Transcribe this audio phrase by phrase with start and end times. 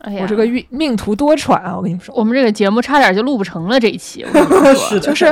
[0.00, 1.74] 哎呀，我这个运命途多舛啊！
[1.76, 4.24] 我跟你们说，我们这个节目差点就录不成了这一期。
[4.24, 5.26] 我跟你们说 是就是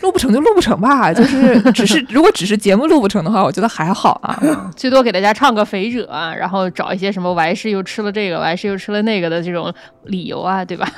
[0.00, 4.36] 录不成就录不成吧， 就是只是如果只是节目录不成的话，我觉得还好啊。
[4.76, 9.72] 最多给大家唱个肥者啊，然后找一些什么完事又吃了这个，完事又吃了那个的这种
[10.04, 10.88] 理由啊，对吧？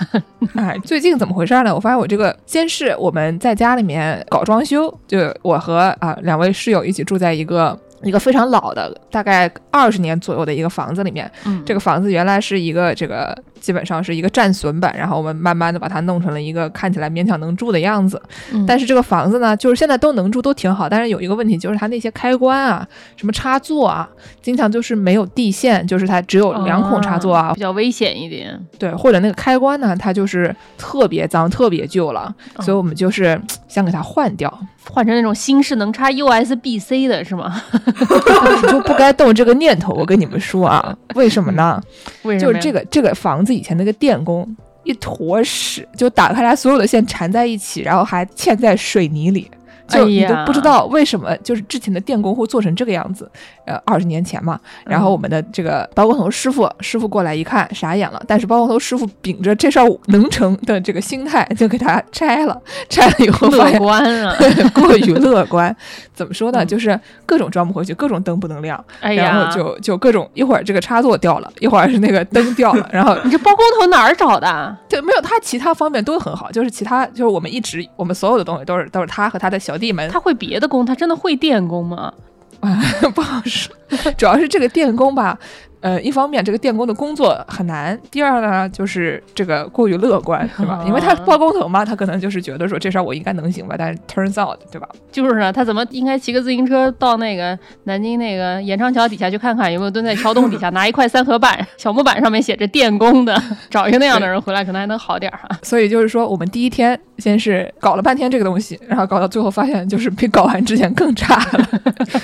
[0.55, 1.75] 哎，最近怎么回事呢？
[1.75, 11.31] 我发现我这个先是我们在家里面搞装修，就我和啊两位室友一起住在一个一个非常老的，大概二十年左右的一个房子里面。
[11.45, 18.21] 嗯，这个房子原来是一个这个基本上是一个战损版，然后我们慢慢的把它弄成了一个看起来勉强能住的样子。
[18.53, 20.89] 嗯但是这个房子呢，就是现在都能住，都挺好。
[20.89, 24.09] 但是有一个问题，就是它那些开关啊、什么插座啊，
[24.41, 28.59] 经常就是没有地线，就是它只有两孔插座啊，比较危险一点。
[28.79, 33.41] 对，或者那个开关呢，它就是特别脏、特别旧了，所以我们就是
[33.75, 34.49] 想给它换掉。
[34.89, 37.61] 换成那种新式能插 USB C 的是吗？
[38.63, 41.83] 你就不该动这个念头，我跟你们说啊，为什么呢？
[42.23, 42.53] 为什么？
[42.53, 44.49] 就是这个这个房子以前那个电工
[44.85, 49.51] 一坨屎，就打开来所有的线缠在一起，然后还嵌在水泥里。
[49.87, 53.31] 就你都不知道为什么，就是之前的电工会做成这个样子，
[53.67, 54.59] 呃，二十年前嘛。
[54.85, 58.23] 然后我们的这个包工头师傅，师傅过来一看，傻眼了。
[58.27, 62.61] 但是包工头师傅秉着这事儿能成的这个心态，就给他拆了。
[62.89, 64.37] 拆了以后发乐观啊！
[64.75, 65.75] 过于乐观，
[66.13, 66.65] 怎么说呢？
[66.65, 74.77] 嗯就是各种装不回去，各种灯不能亮，哎然呀，后就就各种一会儿这个插座掉了，一会儿是那个灯掉了，然后 你这包工头哪儿找的？
[74.89, 82.13] 对没有他其他方面都很好，就是其他就是我们一直我们所有的东西都是都是他和他的小弟们，他会别的工，他真的会电工吗？
[82.61, 82.81] 啊
[83.15, 83.75] 不好说，
[84.17, 85.39] 主要是这个电工吧。
[85.85, 90.83] 呃，一方面这个电工的工作很难，第二呢就是这个过于乐观，对吧？
[90.87, 94.89] 因为他包工头嘛，他可能就是觉得说这事儿我应该能行吧，但是 turns out，对吧？
[95.13, 105.59] 就是啊，他怎么应该骑个自行车到那个南京那个延长桥底下去看看有没有蹲在桥洞底下 拿一块三合板，小木板上面写着电工的， 找一个那样的人回来，可能还能好点儿哈。
[105.63, 111.69] 所以就是说，我们第一天先是搞了半天这个东西，然后搞到最后发现就是比搞完之前更差了，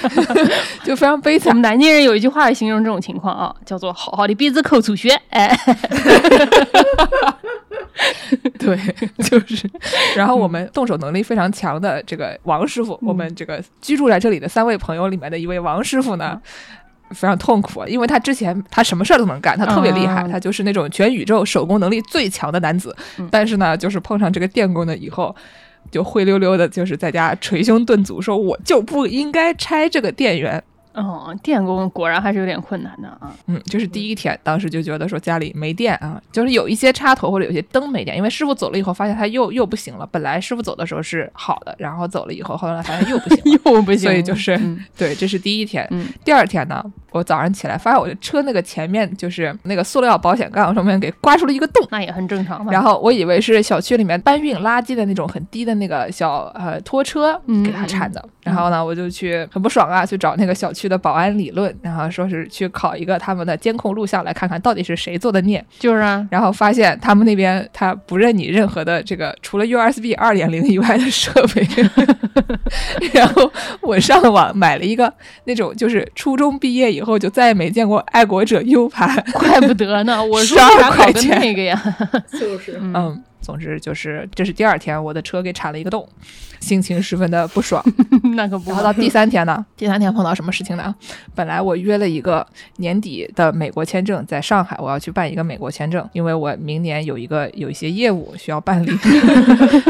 [0.83, 1.53] 就非常悲惨我。
[1.53, 5.11] 们南京人有一句话形容这种情况啊，叫做“好好的鼻子抠出血”。
[5.31, 5.57] 哎，
[8.59, 8.77] 对，
[9.25, 9.69] 就是，
[10.17, 16.41] 然后我们动手能力非常强的这个王师傅，我们这个居住在这里的三位朋友里面的一位王师傅呢。
[17.13, 22.95] 非常痛苦，因为他之前他什么事儿都能干，他特别厉害，嗯他就是那种全宇宙手工能力最强的男子。
[23.19, 25.35] 嗯但是呢，就是碰上这个电工呢以后，
[25.91, 30.63] 就灰溜溜的，就是在家捶胸顿足，说我就不应该拆这个电源。
[31.01, 33.33] 哦，电工果然还是有点困难的啊。
[33.47, 40.07] 嗯，就是第一天，当时就觉得说家里没电啊，就是有一些插头或者有些灯没电，因为师傅走了以后发现他又又不行了。
[40.11, 43.41] 本来师傅走的时候是好的，然后走了以后，后来发现又不行。
[43.65, 45.87] 又不行，所以就是嗯对，这是第一天。
[45.91, 51.87] 嗯第二天呢，我早上起来发现我的车那个前面就是那个塑料保险杠上面给刮出了一个洞。
[51.91, 52.73] 那也很正常嘛。
[52.73, 71.67] 然后我以为是小区里面搬运垃圾的那种很低的那个小呃拖车嗯给它铲的，然后呢我就去很不爽啊，去找那个小区的保安理论，然后说是去考一个他们的监控录像来看看到底是谁做的孽，就是啊，然后发现他们那边他不认你任何的这个除了 USB 二点零以外的设备，
[73.13, 73.51] 然后
[73.81, 75.13] 我上网买了一个
[75.45, 80.23] 那种就是初中毕业以后就再也没见过爱国者 U 盘， 怪不得呢。
[80.25, 81.83] 我说12为啥考个块钱那个呀？
[82.33, 86.07] 就是嗯嗯，总之就是这是第二天，我的车给铲了一个洞，
[86.61, 87.83] 心情十分的不爽。
[88.35, 90.95] 那可不然后到第三天呢，第三天碰到什么事情呢？
[91.35, 92.47] 本来我约了一个
[92.77, 98.91] 年底的美国签证，在上海，我要去办一个美国签证，因为我明年有一个有一些业务需要办理，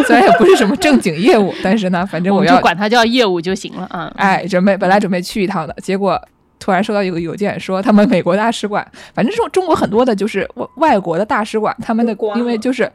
[0.07, 4.13] 虽然也不是什么正经业务，但是呢，反正我们要就管它叫业务就行了啊。
[4.17, 6.21] 哎，准备本来准备去一趟的，结果
[6.61, 12.89] 突然收到一个邮件，说他们美国大使馆，反正中中国很多的就是外外国的大使馆，他们的因为就是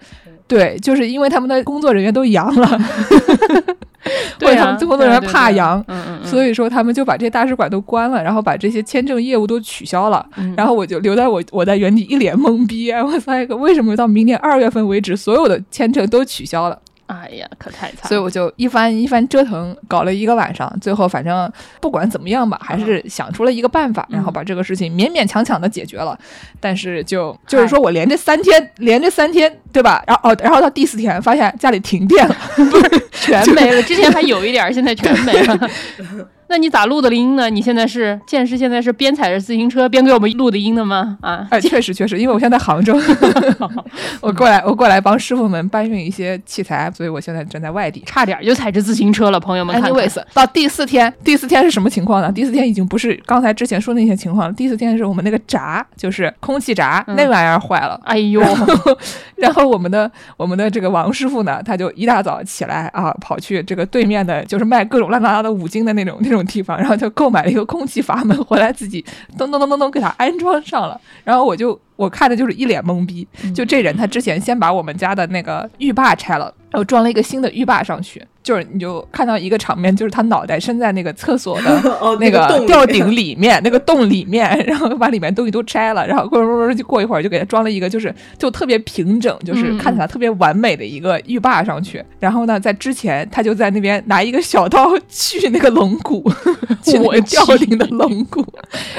[0.47, 2.67] 对，就是因为他们的工作人员都阳了，
[4.39, 5.83] 或对他们工作人员怕阳。
[6.23, 10.53] 所以说，他们就把这些大使馆都关了，然后把这些签证业务都取消了，嗯。
[10.55, 16.79] 然后我就留在我我在原地一脸懵逼，我发现为什么到明年二月份为止，所有的签证都取消了？
[17.07, 18.07] 哎呀，可太惨。
[18.07, 26.17] 所以我就一番一番折腾，搞了一个晚上，最后反正不管怎么样吧，还是想出了一个办法，然后把这个事情勉勉强强的解决了。
[26.59, 30.03] 但是就就是说我连着三天，连着三天，对吧？
[30.07, 33.81] 然后哦，然后到第四天发现家里停电了，不 是全没了。
[33.83, 35.59] 之前还有一点儿，现在全没了。
[36.47, 37.49] 那你咋录的音呢？
[37.49, 41.17] 你现在是剑师，现在是边踩着自行车边给我们录的音的吗？
[41.19, 42.95] 啊，哎，确实确实，因为我现在在杭州
[44.21, 49.39] 我过来我过来帮师傅们搬运一些器材，所以我现在正在外地，差点就踩着自行车了。
[49.39, 52.31] 朋友们看看 Anyways，到第四天，第四天是什么情况呢？
[52.31, 54.53] 第四天已经不是刚才之前说那些情况了。
[54.53, 57.99] 第四天是我们那个闸，就是空气闸、嗯那玩意儿坏了。
[58.03, 58.39] 哎呦，
[59.37, 69.03] 然后我们的我们的这个王师傅呢，他就一大早起来啊，跑去这个对面的，就是卖各种乱七八糟的五金的那种那种地方，然后就购买了一个空气阀门回来，自己
[69.37, 70.99] 咚咚咚咚咚给它安装上了。
[71.23, 92.03] 然后我就我看的就是一脸懵逼，就这人他之前先把我们家的那个浴霸拆了，后装了一个新的浴霸上去，就是你就看到一个场面，就是他脑袋伸在那个厕所的 哦那个吊顶里面，那个洞里面，然后把里面东西都拆了，然后过过过就过一会儿就给他装了一个，就是就特别平整，就是嗯看起来特别完美的一个浴霸上去。
[92.19, 96.23] 然后呢，在之前他就在那边拿一个小刀 锯那个龙骨，
[96.81, 98.45] 锯我吊顶的龙骨，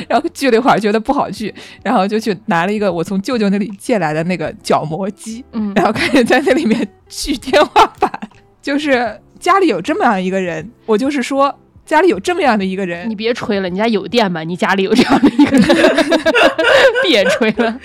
[0.09, 1.53] 然后锯了一会儿觉得不好锯，
[1.83, 8.11] 然后就去拿了一个我从舅舅那里借来的那个角磨机，嗯，然后开始在那里面锯天花板。
[8.63, 14.43] 就是家里有这么样一个人，我就是说家里有这么样的一个人你，别吹了，你家有电吗？
[14.43, 16.07] 你家里有这样的一个人，
[17.05, 17.81] 别吹了，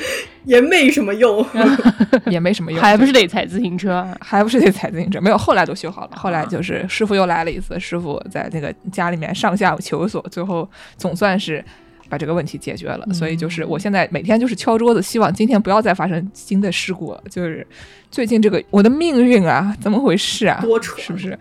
[0.45, 1.45] 也没什么用。
[2.25, 4.07] 也没什么用，还不是得踩自行车？
[4.19, 6.11] 还不是得踩自行车，没有，后来都修好了。
[6.15, 10.67] 后来就是师傅又来了一次，师傅在那个家里面上下求索，最后
[10.97, 11.63] 总算是
[12.11, 13.07] 把这个问题解决了。
[13.13, 17.23] 所以就是我现在每天就是敲桌子，希望今天不要再发生新的事故了。
[17.29, 17.65] 就是
[18.11, 20.59] 最近这个我的命运啊，怎么回事啊？
[20.61, 21.39] 多舛是不是？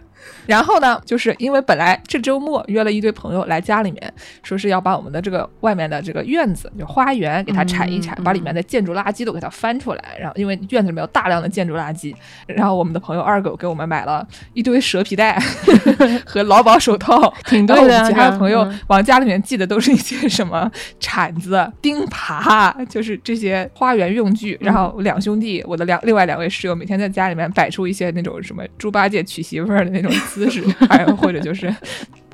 [0.51, 4.13] 然后呢，就是因为本来这周末约了一堆朋友来家里面，
[4.43, 10.05] 说是要把我们的这个外面的这个院子，就花园给它铲一铲，嗯把里面的建筑垃圾都给它翻出来。
[10.19, 12.13] 然后因为院子里面有大量的建筑垃圾，
[12.49, 15.41] 然后我们的朋友二狗给我们买了一堆蛇皮袋
[16.27, 20.69] 和劳保手套，挺然后我们对的啊，其他的朋友嗯往家里面寄的都是一些什么
[20.99, 24.59] 铲子、钉耙，就是这些花园用具。
[24.61, 31.75] 然后两兄弟，我的两另外两位室友，每天在家里面摆出一些那种什么猪八戒娶媳妇儿的那种姿势，还有或者就是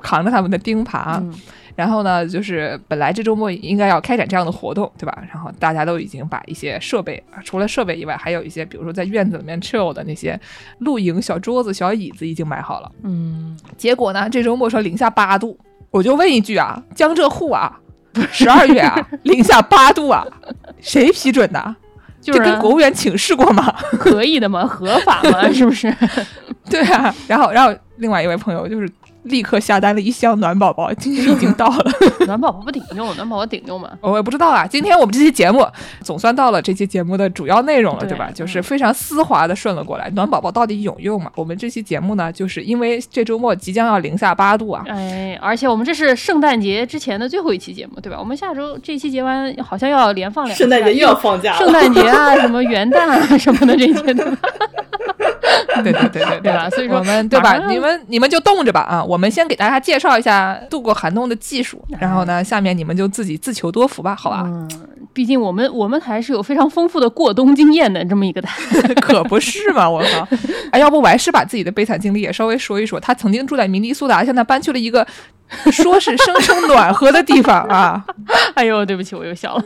[0.01, 1.19] 扛着他们的钉耙。
[1.19, 1.33] 嗯
[1.77, 5.15] 然后呢，就是本来这周末应该要开展这样的活动，对吧？
[5.31, 10.39] 然后大家都已经把一些设备，除了设备以外，还有一些比如说在院子里面 chill 的那些
[10.79, 12.91] 露营小桌子、小椅子已经买好了。
[13.03, 15.55] 嗯，结果呢，这周末说零下八度，
[15.91, 17.79] 我就问一句啊，江浙沪啊，
[18.31, 20.25] 十二月啊， 零下八度啊，
[20.81, 21.75] 谁批准的？
[22.21, 23.73] 就是跟国务院请示过吗？
[23.99, 25.93] 可以的嘛，合法吗，是不是？
[26.69, 28.89] 对啊，然后然后另外一位朋友就是
[29.23, 31.91] 立刻下单了一箱暖宝宝，今天已经到了。
[32.25, 33.89] 暖宝宝不顶用，暖宝宝顶用吗。
[34.01, 34.65] 我也不知道啊。
[34.65, 35.65] 今天我们这期节目
[36.01, 38.29] 总算到了这期节目的主要内容了，对对吧？
[38.33, 40.09] 就是嗯非常丝滑的顺了过来。
[40.11, 41.31] 暖宝宝到底有用吗？
[41.35, 48.17] 我们这期节目呢，就是因为这周末即将要零下八度啊，哎，而且我们这是圣诞节之前的最后一期节目，对吧？
[48.19, 54.37] 我们下周这期节完好像要连放两圣诞节又要放假了，圣诞节啊，什么元旦啊什么的这些，对吧？
[55.83, 59.03] 对对对对对吧所以说我们对吧你们你们就冻着吧啊！
[59.03, 64.43] 我们先给大家介绍一下度过寒冬的技术，然后呢，下面你们就自己自求多福吧，好吧？
[64.45, 64.69] 嗯，
[65.13, 68.57] 毕竟我们我们还是有非常丰富的过冬经验的这么一个台。
[69.01, 69.89] 可不是嘛！
[69.89, 70.27] 我靠！
[70.71, 72.99] 哎，要不我还是把自己的悲惨经历也稍微说一说。
[72.99, 75.05] 他曾经住在明尼苏达，现在搬去了一个
[75.71, 78.03] 说是声称暖和的地方啊。
[78.55, 79.63] 哎呦，对不起，我又笑了。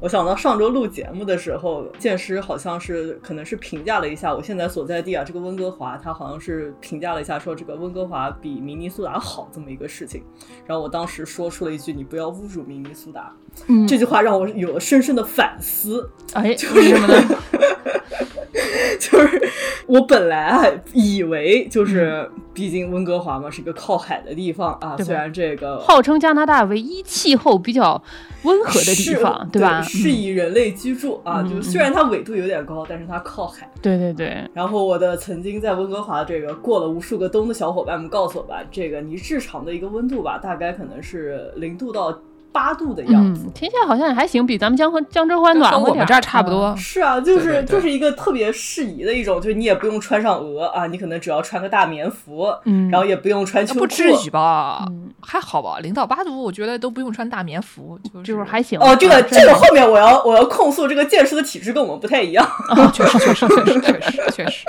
[0.00, 10.22] 我想到上周录节目的时候，剑师好像是可能是评价了一下我现在所在地啊，这个温哥华，他好像是评价了一下说这个温哥华比明尼苏达好这么一个事情。
[10.64, 13.34] 然后我当时说出了一句：“你不要侮辱明尼苏达。
[13.66, 16.10] 嗯，这句话让我有了深深的反思。
[16.34, 17.22] 哎，就是什么呢？
[18.98, 19.40] 就是
[19.86, 28.02] 我本来啊以为就是，毕竟温哥华嘛是一个靠海的地方啊，虽然这个号称加拿大唯一气候比较
[28.42, 29.80] 温和的地方，对吧？
[29.82, 33.70] 适宜人类居住啊，嗯就虽然它纬度有点高，但是它靠海。
[33.80, 42.20] 对对对，然后我的曾经在温哥华这个过了无数个冬的小伙伴们告诉我吧，这个你日常的一个温度吧，大概可能是零度到
[42.52, 43.42] 八度的样子。
[43.46, 46.74] 嗯，听起来好像也还行，比咱们江河江浙沪暖和点跟我们这儿差不多。
[46.76, 54.84] 是啊，就是对对对就是一个特别适宜的一种，就是你也不用穿上鹅啊，你可能只要穿个大棉服，嗯然后也不用穿秋裤，不至于吧？
[54.88, 58.78] 嗯还好吧，零到八度，我觉得都不用穿大棉服，就是就是还行。
[58.80, 62.44] 哦，这个啊这个后面我要我要控诉这个剑师的体质跟我们不太一样。
[62.70, 64.66] 啊，确实确实确实确实确实，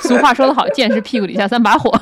[0.00, 1.90] 俗话说得好，剑是屁股底下三把火。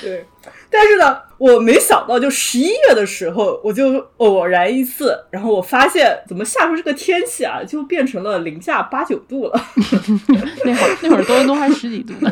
[0.00, 0.24] 对，
[0.70, 9.64] 但是呢，我没想到，就十一月的时候，我就偶然一次，然后我发现怎么下出这个天气啊，就变成了零下八九度了。
[10.64, 12.30] 那会儿那会儿多伦多还十几度呢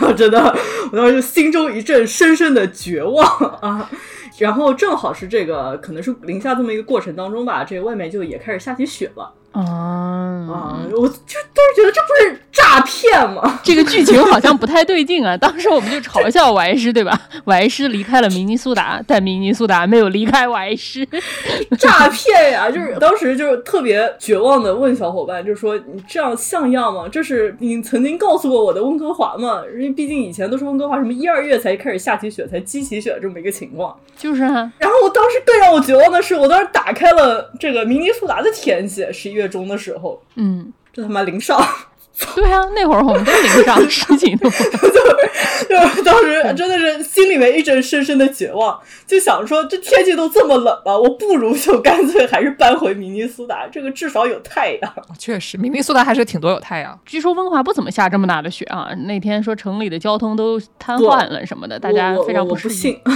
[0.00, 0.12] 我！
[0.16, 0.56] 真的，
[0.90, 3.26] 我当时就心中一阵深深的绝望
[3.60, 3.90] 啊。
[4.38, 10.78] 然后正好是这个，可能是零下这么一个过程当中吧，这个外面就也开始下起雪了啊，啊！
[10.92, 11.14] 我就
[11.52, 13.58] 当时觉得这不是诈骗吗？
[13.64, 15.36] 这个剧情好像不太对劲啊！
[15.36, 17.20] 当时我们就嘲笑怀师，对吧？
[17.44, 21.04] 怀师离开了明尼苏达，但明尼苏达没有离开怀师。
[21.76, 22.70] 诈骗呀！
[22.70, 27.08] 就是当时就是特别绝望的问小伙伴，就说你这样像样吗？
[27.10, 29.62] 这是你曾经告诉过我的温哥华吗？
[29.72, 33.96] 因为毕竟以前都是温哥华什么一二月才开始下起雪，才积起雪这么一个情况。
[34.16, 41.58] 就是啊，然后我当时更让我绝望的是，我当时打开了这个明尼苏达的天气，十一月中的时候，嗯，这他妈零上，
[42.34, 44.48] 对啊，那会儿我们都零上十几度。
[45.68, 54.94] 就是当时真的是心里面一阵深深的绝望，就想说这天气都这么冷了，我不如就干脆还是搬回明尼苏达，这个至少有太阳。
[55.18, 56.98] 确实，明尼苏达还是挺多有太阳。
[57.04, 62.98] 据说温华不怎么下这么大的雪啊，那天说城里的交通都瘫痪了什么的，大家非常我我适应。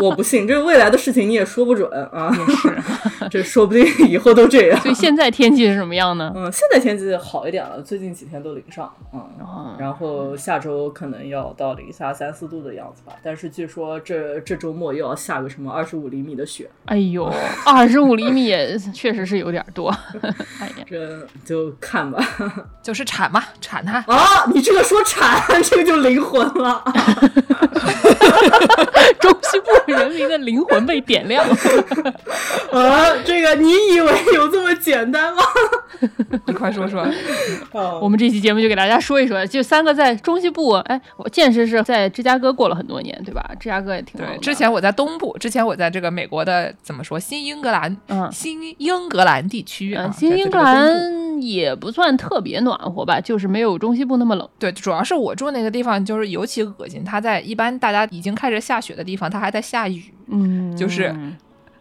[0.00, 2.34] 我不信，这个未来的事情你也说不准啊。
[2.36, 2.78] 也是，
[3.30, 4.80] 这说不定以后都这样。
[4.80, 6.32] 所以现在天气是什么样呢？
[6.36, 13.12] 嗯，现在天气好一点了，最近几天都零上，嗯，哦然后下周可能要到零下三四度的样子吧。
[13.22, 17.30] 但是据说这这周末又要下个什么二十五厘米的雪，哎呦，
[17.66, 19.90] 二十五厘米也确实是有点多。
[20.60, 22.18] 哎呀，这就看吧。
[22.82, 23.98] 就是铲嘛，铲它。
[24.06, 26.82] 啊，你这个说铲，这个就灵魂了。
[29.20, 31.44] 中西部人民的灵魂被点亮。
[32.72, 35.42] 啊，这个你以为有这么简单吗？
[36.46, 37.06] 你快说说，
[37.72, 40.72] 哦我们这期节目就给大家说一说，就三个在中西部。
[40.72, 43.50] 哎，我见识是在芝加哥过了很多年，对吧？
[43.58, 54.48] 芝加哥也挺冷对，之前我在东部，之前我在这个美国的怎么说新英格兰，嗯新英格兰地区啊，嗯，新英格兰也不算特别暖和吧，就是没有中西部那么冷。
[54.58, 61.14] 对，主要是我住那个地方就是尤其恶心，它在一般大家已经开始下雪的地方，它还在下雨，嗯，就是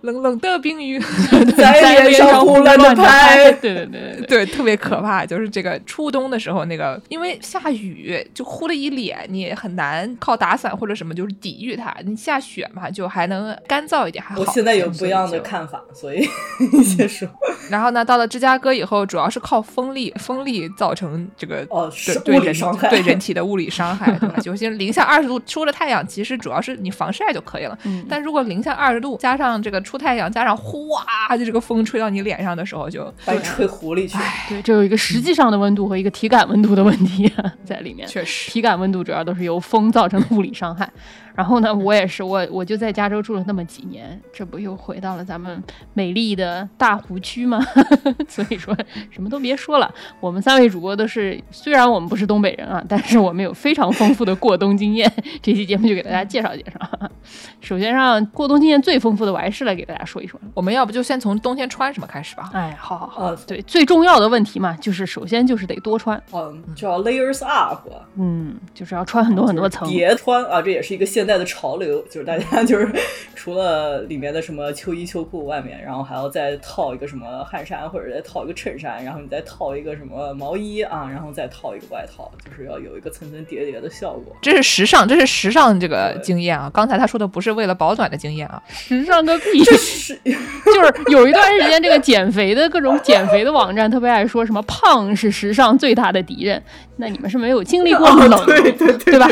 [0.01, 0.99] 冷冷的冰雨，
[1.57, 3.51] 在脸上胡乱的拍。
[3.53, 4.45] 对对对对 对。
[4.45, 5.25] 特别可怕。
[5.25, 11.93] 就是这个初冬的时候，那个因为下雨就呼了一脸，你也很难靠打伞或者什么就是抵御它。
[12.05, 14.41] 你下雪嘛，就还能干燥一点，还好。
[14.41, 16.27] 我现在有不一样的看法，所以
[16.71, 17.27] 你先说。
[17.69, 24.35] 然后呢，到了芝加哥以后，主要是靠风力，风力造成这个哦，对是对人物理伤害，对人体的物理伤害，对吧？
[24.41, 27.77] 就是零下二十度出了太阳，其实主要是你防晒就可以了。
[27.83, 34.17] 嗯但如果零下二十度加上这个出太阳，加上哗，就这个风吹到你脸上的时候就，把你吹糊里去。
[34.49, 37.31] 对，这有一个实际上的温度和一个体感温度的问题
[37.63, 38.05] 在里面。
[38.05, 40.89] 确实体感温度主要都是由风造成的物理伤害。
[41.37, 45.63] 然后呢，我也是，我我就在加州住了那么几年，这不又回到了咱们
[45.93, 47.63] 美丽的大湖区吗？
[48.27, 48.75] 所以说
[49.11, 55.11] 什么都别说了，我们三位主播都是，虽然我们不是东北人啊，但是我们有非常丰富的过冬经验。
[55.43, 57.09] 这期节目就给大家介绍介绍。
[57.61, 60.39] 首先让过冬经验最丰富的我还是来给大家说一说。
[60.55, 62.49] 我们要不就先从冬天穿什么开始吧？
[62.53, 69.87] 哎，好好好，啊，对，最重要的问题嘛，就是首先就是得多穿，嗯，叫 layers up，嗯，就是要穿很多很多层。
[69.87, 72.89] 叠穿啊，这也是一个现代的潮流，就是大家 就是
[73.35, 84.35] 除了里面的什么秋衣秋裤外面，然后还要再套一个什么汗衫，或者再套一个衬衫，然后你再套一个什么毛衣啊，然后再套一个外套，就是要有一个层层叠叠的效果。
[84.41, 86.71] 这是时尚，这是时尚这个经验啊！
[86.73, 89.63] 刚才他说的不是为了保暖的经验啊， 时尚个屁！
[89.63, 96.61] 这 是就是有一段时间，这个减肥的各种减肥的网站特别爱说什么胖是时尚最大的敌人。
[96.99, 99.29] 那你们是没有经历过冷，哦对对对吧？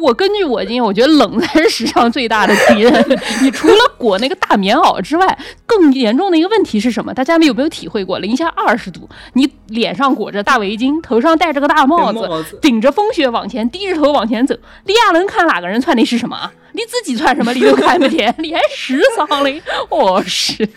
[0.00, 3.20] 我根据我经验，我觉得冷才是史上最大的敌人。
[3.42, 7.12] 你除了裹那个大棉袄之外，更严重的一个问题是什么？
[7.12, 8.18] 大家们有没有体会过？
[8.18, 14.54] 零下二十度，你脸上裹着大围巾，头上戴着个大帽子，帽子顶着风雪往前，低着头往前走。
[14.84, 16.52] 利亚伦看哪个人穿的是什么啊？
[16.72, 19.60] 你自己穿什么你都看不见，你还时尚嘞？
[19.88, 20.68] 我 是，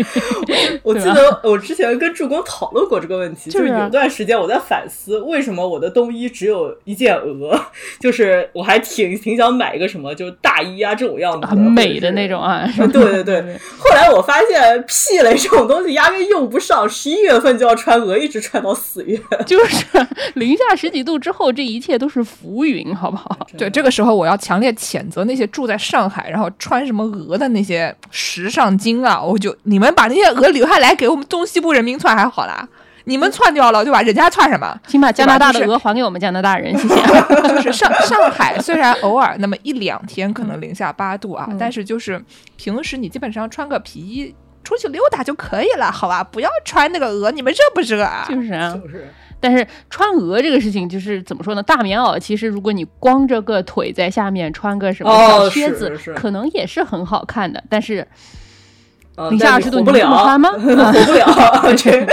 [0.83, 7.59] 我记得我之前跟助攻讨论过这个问题，就是啊有段时间我在反思，为什么我的冬衣只有一件鹅，
[7.99, 12.67] 就是我还挺挺想买一个什么，就是大衣啊这种样子的，很美的那种啊。
[12.91, 19.19] 对对对，后来我发现屁嘞这种东西压根用不上，十一月份就要穿鹅，一直穿到四月。
[19.45, 19.85] 就是
[20.35, 23.47] 零下十几度之后，这一切都是浮云，好不好？
[23.57, 29.21] 对，这个时候我要强烈谴责那些住在上海然后穿什么鹅的那些时尚精啊！
[29.21, 32.67] 我就你们把那些鹅留下来给我们东西部人民穿还好啦，
[33.05, 34.01] 你们窜掉了对吧？
[34.01, 34.77] 人家穿什么？
[34.87, 36.95] 请把加拿大的鹅还给我们加拿大人，谢谢。
[37.53, 42.21] 就是上上海虽然偶尔那么一两天可能零下八度啊，嗯但是就是
[42.57, 46.23] 平时你基本上穿个皮衣出去溜达就可以了，好吧？
[46.23, 48.25] 不要穿那个鹅，你们热不热啊？
[48.27, 49.13] 就是啊，就是
[49.47, 51.61] 但是穿鹅这个事情，就是怎么说呢？
[51.61, 57.63] 大棉袄其实如果你光着个腿在下面穿个什么小哦靴子，可能也是很好看的。
[57.69, 58.07] 但是
[59.17, 62.05] 呃零下二十度你这么了，穿吗活不了， 这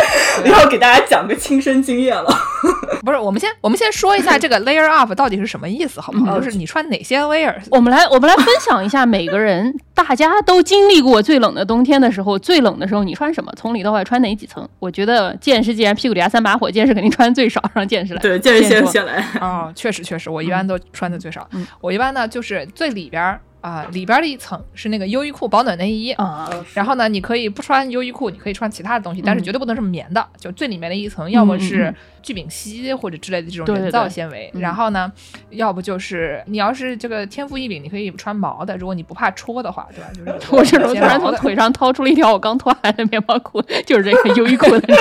[0.50, 2.30] 要给大家讲个亲身经验了。
[3.02, 6.38] 不是，我们先我们先说一下这个 layer up 到底是什么意思，好不好？
[6.38, 13.52] 嗯就是你穿哪些 layer，我们来，我们来分享一下每个人，大家都经历过最冷的冬天的时候，最冷的时候你穿什么？
[13.56, 14.68] 从里到外穿哪几层？
[14.78, 18.20] 我觉得剑士既然屁股底下三把火，剑士肯定穿最少，让剑士来。
[18.20, 19.24] 对，见识先来。
[19.40, 21.48] 哦，确实确实，我一般都穿的最少。
[21.52, 26.12] 嗯我一般呢就是最里边儿啊、里边儿的一层是那个优衣库保暖内衣。
[26.12, 30.26] 啊，然后呢，你可以不穿优衣库，你可以穿其他的东西，但是嗯绝对不能是棉的。
[30.36, 35.10] 就最里面的一层，要么嗯是嗯聚丙烯或者之类的这种人造纤维，嗯然后呢，
[35.50, 40.38] 要不就是你要是这个天赋异禀，你可以穿毛的，如果你不怕戳的话，对吧？
[40.38, 44.96] 就是 我这时候突然从腿上掏出了一条我刚脱下来的棉毛裤，就是这个优衣库的那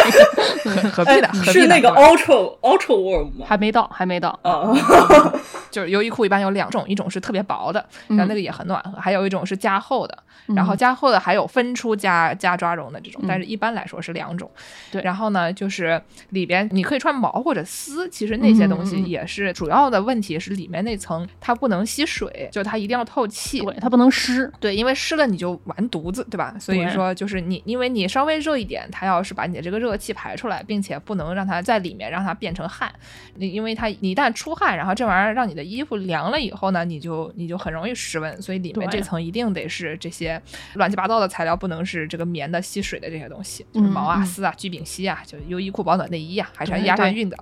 [0.82, 1.30] 个，何必呢？
[1.44, 3.46] 是那个 Ultra Ultra Warm 吗？
[3.48, 4.38] 还没到，还没到。
[4.42, 4.74] 啊，
[5.70, 10.18] 就是优衣库一般有两种，一种是特别薄的，嗯然后那个也很暖和，还有一种是加厚的，
[10.48, 14.50] 然后嗯加厚的还有分出加加抓绒的这种，嗯但是一般来说是两种。
[14.92, 23.60] 对然后呢，就是里边你可以穿毛或者丝，其实那些东西也是主要的问题是里面那层它不能吸水，就它一定要透气。
[23.62, 24.52] 对，它不能湿。
[24.60, 26.56] 对，因为湿了你就完犊子，对吧？
[26.60, 32.92] 所以说就是你，因为你稍微热一点，它要是把你的这个热气排出来，并且不能让它在里面让它变成汗，
[33.36, 40.31] 你因为它你一旦出汗，然后这玩意儿让你的衣服凉了以后呢，你就你就很容易失温，所以里面这层一定得是这些
[40.76, 47.38] 乱七八糟的材料，不能是这个棉的吸水的这些东西，就是毛啊、丝啊、聚丙烯啊，就是优衣库保暖内衣啊，还是要压上熨的。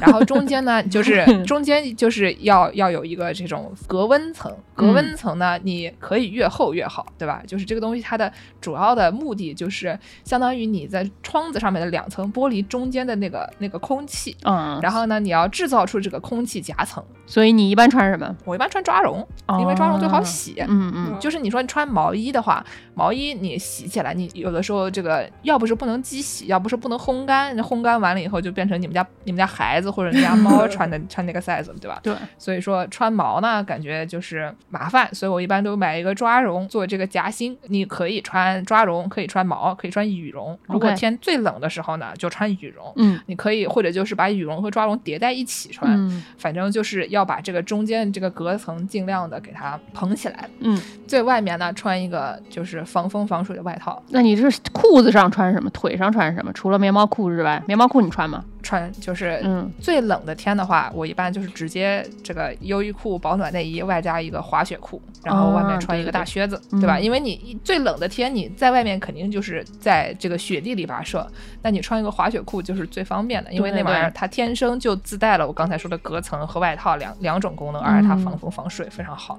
[0.00, 7.42] 然后中间呢，就是 中间就是要要有一个这种隔温层，隔嗯温层呢，你可以越厚越好，对吧？
[7.46, 17.04] 就是这个东西它的主要的目的就是相当于你在窗子上面的两层玻璃中间的那个那个空气，嗯，然后呢，你要制造出这个空气夹层。
[17.26, 18.34] 所以你一般穿什么？
[18.44, 19.26] 我一般穿抓绒，
[19.60, 20.56] 因为抓绒最好洗。
[20.66, 32.00] 嗯嗯，就是你说你穿毛衣的话，毛衣你洗起来，你有的时候这个要不是不能机洗，要不是不能烘干，那烘干完了以后就变成你们家你们家孩子或者你家猫穿的穿那个 size 了，对吧？
[32.02, 37.56] 对，所以说穿毛呢，感觉就是麻烦，所以我一般都买一个抓绒做这个夹心。
[37.68, 40.58] 你可以穿抓绒，可以穿毛，可以穿羽绒。
[40.66, 42.92] 如果天最冷的时候呢，就穿羽绒。
[42.96, 50.48] 嗯你可以或者就是把羽绒和抓绒叠在一起穿，嗯反正就是要把这个中间这个隔层尽量的给它蓬起来。
[50.60, 55.68] 嗯，最外面呢穿一个就是防风防水的外套，那你这裤子上穿什么？
[55.70, 56.52] 腿上穿什么？
[56.52, 58.44] 除了棉毛裤之外，棉毛裤你穿吗？
[58.60, 66.98] 穿就是嗯最冷的天的话，我一般就是直接这个优衣库保暖内衣外加一个滑雪裤，然后外面啊穿一个大靴子，嗯对吧？
[66.98, 71.26] 因为你一最冷的天你在外面肯定就是在这个雪地里跋涉，
[71.62, 79.38] 那你穿一个滑雪裤就是最方便的，因为那玩意儿它天生就自带了我刚才说的隔层和外套两两种功能，而且它嗯防风防水非常好。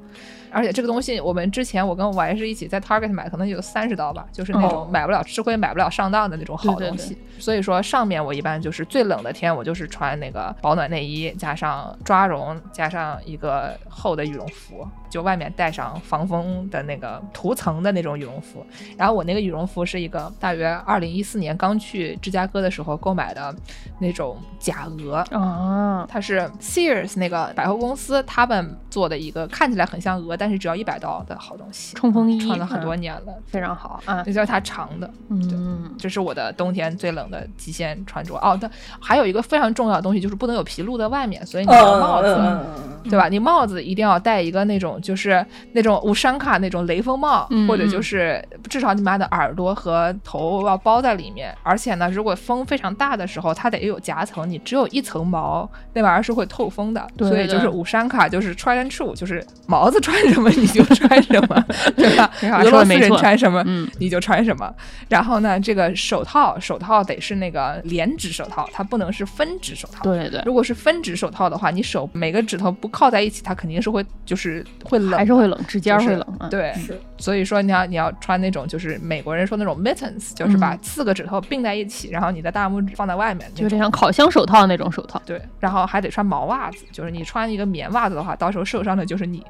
[0.52, 7.18] 而且这个东西，我们之前我跟我还是一起在 Target 买，可能有三十刀吧，就是那种哦买不了吃亏、买不了上当的那种好对对东西。
[7.38, 18.66] 所以说上面我一般就是最冷的天，我就是穿那个保暖内衣，加上抓绒，加上一个厚的羽绒服，就外面带上防风的那个涂层的那种羽绒服。
[18.98, 23.54] 然后我那个羽绒服是一个大约二零一四年刚去芝加哥的时候购买的
[24.00, 34.40] 那种假鹅，啊，它是 Sears 那个百货公司他们做的一个看起来很像鹅，但是只要一百刀的好东西，冲锋衣穿了很多嗯年了，非常好啊那。
[34.40, 35.12] 就是它长的。
[35.30, 38.58] 嗯，这是我的冬天最冷的极限穿着哦。
[38.62, 38.70] 但
[39.00, 42.66] 还有一个非常重要的东西，就是不能有皮露在外面，所以你的帽子，嗯嗯
[43.04, 43.28] 嗯对吧？
[43.28, 51.56] 你帽子一定要戴一个那种种就是那种五山卡那种雷锋帽，嗯或者就是至少你把你的耳朵和头要包在里面。
[51.64, 57.08] 而且呢，如果风非常大的时候，它得有夹层，你只有一层毛，那玩意儿是会透风的。
[57.18, 62.30] 对对所以就是五山卡就是 try and true，就是毛子穿什么你就穿什么， 对吧？
[62.64, 64.74] 俄罗斯人说没错穿什么，嗯你就穿什么。
[65.08, 70.04] 然后呢，这个手套手套得是那个连指手套，它不能是分指手套。
[70.04, 76.50] 对对对，如果是分指手套的话，你手每个指头不靠在一起，它肯定是会就是会冷，还是会冷，指尖儿就是会冷啊。
[76.50, 85.22] 对，是所以说你要你要穿那种就是美国人说那种 mittens，就是把嗯四个指头并在一起，然后你的大拇指放在外面，就有点像烤箱手套那种手套。
[85.26, 89.44] 对，然后还得穿毛袜子，就是你穿一个棉袜子的话，到时候受伤的就是你，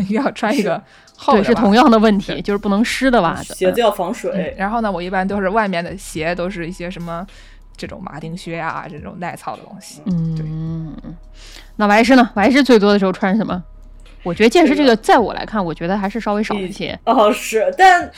[0.00, 0.80] 一 定要穿一个
[1.16, 3.54] 厚的对，是同样的问题，就是不能湿的袜子。
[3.54, 4.54] 鞋子要防嗯水。
[4.56, 7.26] 然后呢，我一般都是外面的鞋都是一些什么
[7.76, 10.02] 这种马丁靴啊，这种耐操的东西。
[10.06, 10.94] 嗯，
[11.76, 12.30] 那白师呢？
[12.34, 13.62] 白师最多的时候穿什么？
[14.24, 16.98] 我觉得剑士这这个，在我来看，我觉得还是稍微少一些。
[17.04, 18.10] 哦，是，但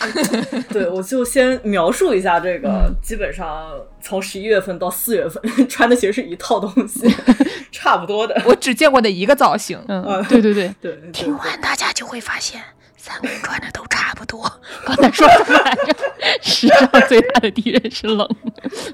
[0.71, 3.69] 对我就先描述一下这嗯个，基本上
[4.01, 7.13] 从十一月份到四月份穿的其实是一套东西，
[7.73, 8.41] 差不多的。
[8.47, 12.63] 我只见过的一个造型，嗯，对对对，对，对 听完大家就会发现，
[13.07, 14.43] 三个人穿的都差不多。
[14.85, 15.97] 刚才说什么来着？
[16.43, 18.29] 世上最大的敌人是冷。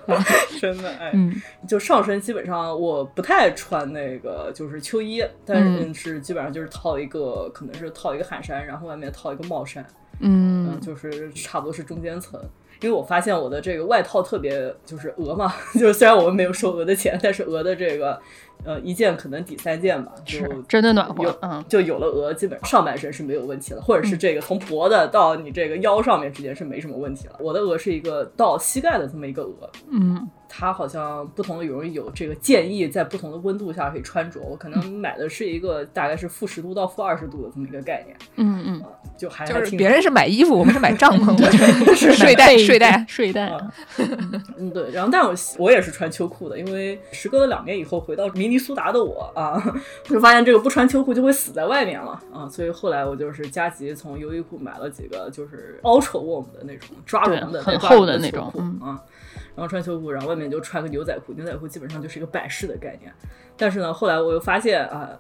[0.07, 0.17] 对
[0.61, 1.33] 真的哎，嗯
[1.67, 9.83] 就上身基本上我不太穿那个就是秋衣，但嗯是基本上就是套一个，可能是套一个汗衫，然后外面套一个帽衫，
[10.21, 12.39] 嗯，嗯就是差不多是中间层。
[12.81, 18.21] 因为我发现我的这个外套特别就是鹅嘛， 就是虽然我们没有收鹅的钱，但是鹅的这个
[18.65, 21.39] 呃一件可能抵三件吧，就是真的暖和有。
[21.43, 27.35] 嗯，就有了鹅，基本上上半身是没有问题了，或者是这个从脖子到你这个腰上面之间是没什么问题了。
[27.41, 38.83] 我的鹅是一个到膝盖的这么一个鹅，嗯，它好像不同的羽绒有这个建议在不同的温度下可以穿着，我可能买的是一个大概是负十度到负二十度的这么一个概念，嗯嗯，
[39.17, 43.05] 就还是别人是买衣服，我们是买帐篷，我觉是睡袋睡袋。
[43.09, 43.47] 睡袋。
[43.53, 43.73] 啊
[44.59, 49.61] 嗯，对，然后但我我也是穿秋裤的，因为时隔了两年以后回到明尼苏达的我啊，
[50.05, 59.01] 就发现这个不穿秋裤就会死在外面了啊，所以后来我就是加急从优衣库买了几个就是 Ultra Warm 的那种抓绒的很厚的那种嗯啊，
[59.57, 63.13] 然后穿秋裤，然后外面就穿个牛仔裤，牛仔裤基本上就是一个百事的概念，
[63.57, 65.11] 但是呢，后来我又发现啊。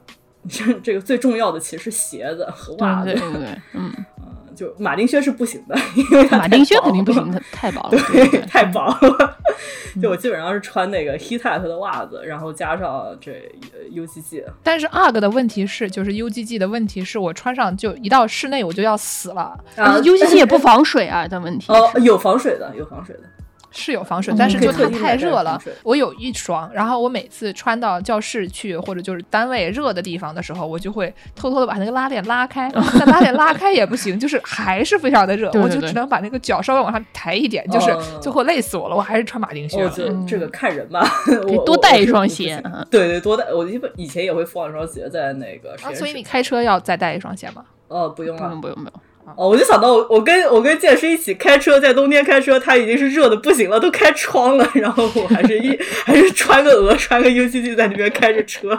[0.49, 4.05] 这 这个最重要的其实是鞋子和袜子，对对对对，嗯，嗯，
[4.55, 7.91] 就马丁靴是不行的，因为马丁靴肯定不行，它太薄了。
[7.91, 9.39] 对，对 太薄了。
[10.01, 13.33] 就我基本上是穿那个 Heat Tech 的袜子，然后加上这
[13.73, 14.43] 呃 UGG。
[14.63, 21.71] 但是 UGG 的问题是，就是 UGG 的问题是我穿上就一到室内我就要死了，UGG 也不防水啊的问题。
[21.71, 23.23] 哦，有防水的，有防水的。
[23.73, 25.61] 是有防水嗯，但是就它太热了。
[25.83, 39.91] 我有一双，然后我每次穿到教室去或者就是单位热的地方的时候，我就会偷偷的把那个拉链拉开， 但拉链拉开也不行，就是还是非常的热，我就只能把那个脚稍微往上抬一点，就是哦最后累死我了，我还是穿马丁靴我了。
[39.91, 42.29] 嗯觉得这个看人吧，可以我多带一双。
[42.29, 43.53] 鞋对对，多带。
[43.53, 47.65] 我一般以前也会放一双鞋在那个所以你开车要再带一双鞋吗？
[47.89, 48.61] 哦，不用了不用。
[48.61, 48.93] 不用不用，
[49.25, 58.79] 哦，我就想到我我跟我跟健身一起开车，在冬天开车，他已经是热的不行了，都开窗了，然后我还是一 还是穿个鹅，穿个 UGG 在那边开着车，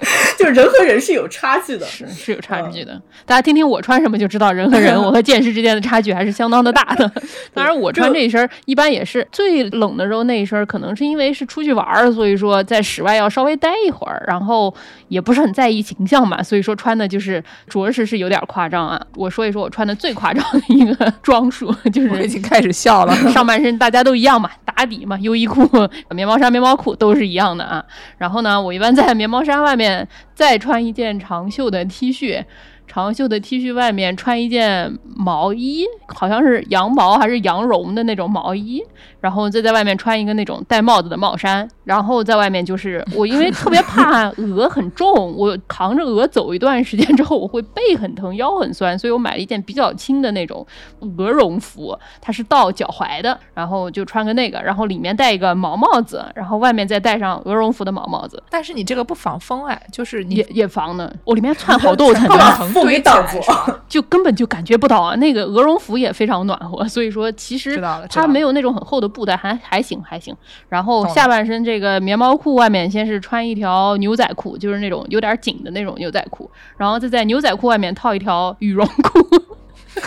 [0.38, 1.86] 就是人和人是有差距的。
[1.86, 3.00] 是是有差距的。
[3.24, 7.10] 大家听听我穿什么就知道人和人， 我和剑士之间的差距还是相当的大的。
[7.52, 14.74] 当然，我穿这一身一般也是最冷的时候那一身，可能是因为是出去玩儿，所以说在室外要稍微待一会儿，然后
[15.08, 19.00] 也不是很在意形象嘛，所以说穿的就是着实是有点夸张啊。
[19.16, 23.14] 我说一说我穿的最夸张的一个装束，就是我已经开始笑了。
[23.30, 25.68] 上半身大家都一样嘛，打底嘛，优衣库、
[26.10, 27.84] 棉毛衫、棉毛裤都是一样的啊。
[28.18, 29.83] 然后呢，我一般在棉毛衫外面
[30.34, 32.44] 再穿一件长袖的 T 恤，
[32.86, 38.82] 长袖的 T 恤外面穿一件毛衣，好像是羊毛还是羊绒的那种毛衣，
[39.24, 50.66] 然后再在外面穿一个那种戴帽子的帽衫，然后在外面就是 我因为特别怕鹅很重，我扛着鹅走一段时间之后，我会背很疼，腰很酸，所以我买了一件比较轻的那种
[51.16, 61.10] 鹅绒服，它是到脚踝的，然后就穿个那个，然后里面戴一个毛帽子，然后外面再戴上鹅绒服的毛帽子，但是你这个不防风哎，就是你也也防呢。
[61.24, 63.40] 我里面窜好多层堆起来给挡住？
[63.88, 65.16] 就根本就感觉不到啊。
[65.16, 70.36] 那个鹅绒服也非常暖和，所以说其实它没有那种很厚的布的，还还行还行。
[70.68, 79.26] 然后下半身这个棉毛裤外面先是穿一条牛仔裤，就是那种有点紧的那种牛仔裤，然后再在牛仔裤外面套一条羽绒裤。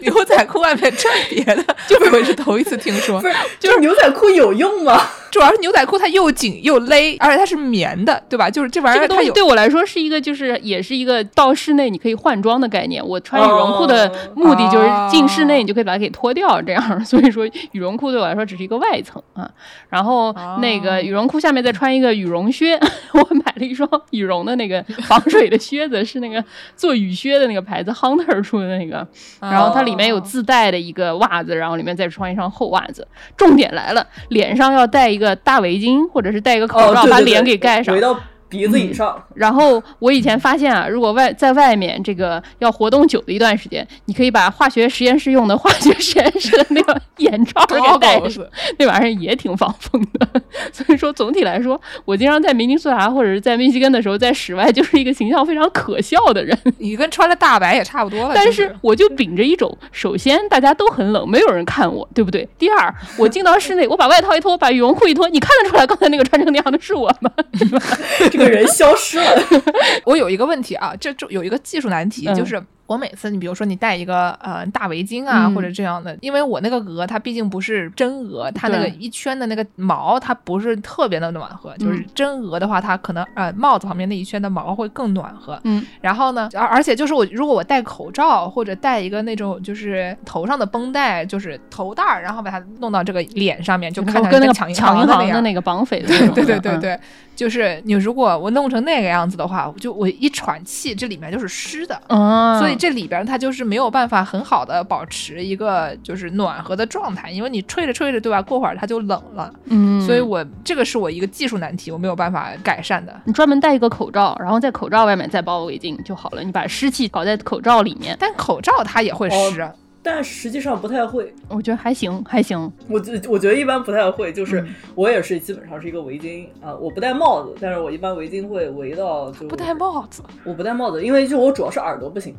[0.00, 3.28] 牛仔裤外面穿别的， 就我是头一次听说不。
[3.28, 5.00] 是，就是牛仔裤有用吗？
[5.30, 8.48] 主要是牛仔裤它又紧又勒，而且它是棉的，对吧？
[8.50, 13.06] 就是这玩意这个东西儿它有对我来说是一个，就是也是一个到室内你可以换装的概念。
[13.06, 16.78] 我穿羽绒裤的目的就是进室内你就可以把它给脱掉，这样。
[17.04, 19.50] 所以说羽绒裤对我来说只是一个外层啊。
[19.88, 22.78] 然后那个羽绒裤下面再穿一个羽绒靴，
[23.12, 26.42] 我买了一双羽绒的那个防水的靴子，是那个
[26.76, 29.06] 做雨靴的那个牌子 Hunter 出的那个。
[29.40, 33.06] 然后它里面有自带的一个袜子，然后里面再穿一双厚袜子。
[33.36, 38.00] 重点来了，脸上要带一个大围巾，或者是戴一个口哦，罩，把脸给盖上围。
[38.00, 38.18] 到
[38.48, 39.22] 鼻子以上。
[39.34, 48.44] 然后我以前发现啊，如果外在外面这个要活动久的一段时间，你可以把化学实验室用的化学实验室的那个 眼罩给戴上，
[48.78, 50.42] 那玩意儿也挺防风的。
[50.72, 56.56] 所以说总体来说，我经常在明尼苏达或者是在密西根的时候，在室外就是一个形象非常可笑的人。
[56.78, 58.32] 你跟穿了大白也差不多了。
[58.34, 62.48] 但是我就秉着一种，首先大家都很冷，没有人看我，对不对？
[62.58, 67.30] 第二，我进到室内，我把外套一脱，把羽绒裤一脱，你看得出来刚才那个穿成那样的是我吗？
[68.38, 69.42] 这个人消失了。
[70.06, 85.60] 我有一个问题啊，这就有一个技术难题，嗯就是我每次你比如说你戴一个呃大围巾啊、嗯或者这样的，因为我那个鹅它毕竟不是真鹅，它那个一圈的那个毛它不是特别的暖和，就是嗯真鹅的话，它可能呃帽子旁边那一圈的毛会更暖和。
[85.64, 95.06] 嗯，然后呢，而而且就是我如果我戴口罩或者戴一个那种就是头上的绷带，就是头带儿，然后把它弄到这个脸上面，就看它跟那个抢银抢银。
[95.06, 96.00] 行的那个绑匪
[96.34, 97.00] 对对对嗯对，
[97.34, 102.00] 就是你如果我弄成那个样子的话，我就我一喘气，这里面就是湿的。
[102.08, 108.40] 啊，所以这里边它就是没有办法很好的保持一个就是暖和的状态，因为你吹着吹着，对吧？
[108.40, 113.14] 过会儿它就冷了，嗯，所以我这个是我一个技术难题，我没有办法改善的。
[113.24, 116.42] 你专门戴一个口罩，然后在口罩外面再包围巾就好了。
[116.42, 122.72] 你把湿气搞在口罩里面，但口罩它也会湿，哦但实际上不太会，我觉得还行，还行。
[122.88, 130.22] 我觉我觉得一般不太会，就是嗯我也是基本上是一个围巾啊、我不戴帽子，但是我一般围巾会围到就不戴帽子。
[130.44, 132.34] 我不戴帽子，因为就我主要是耳朵不行，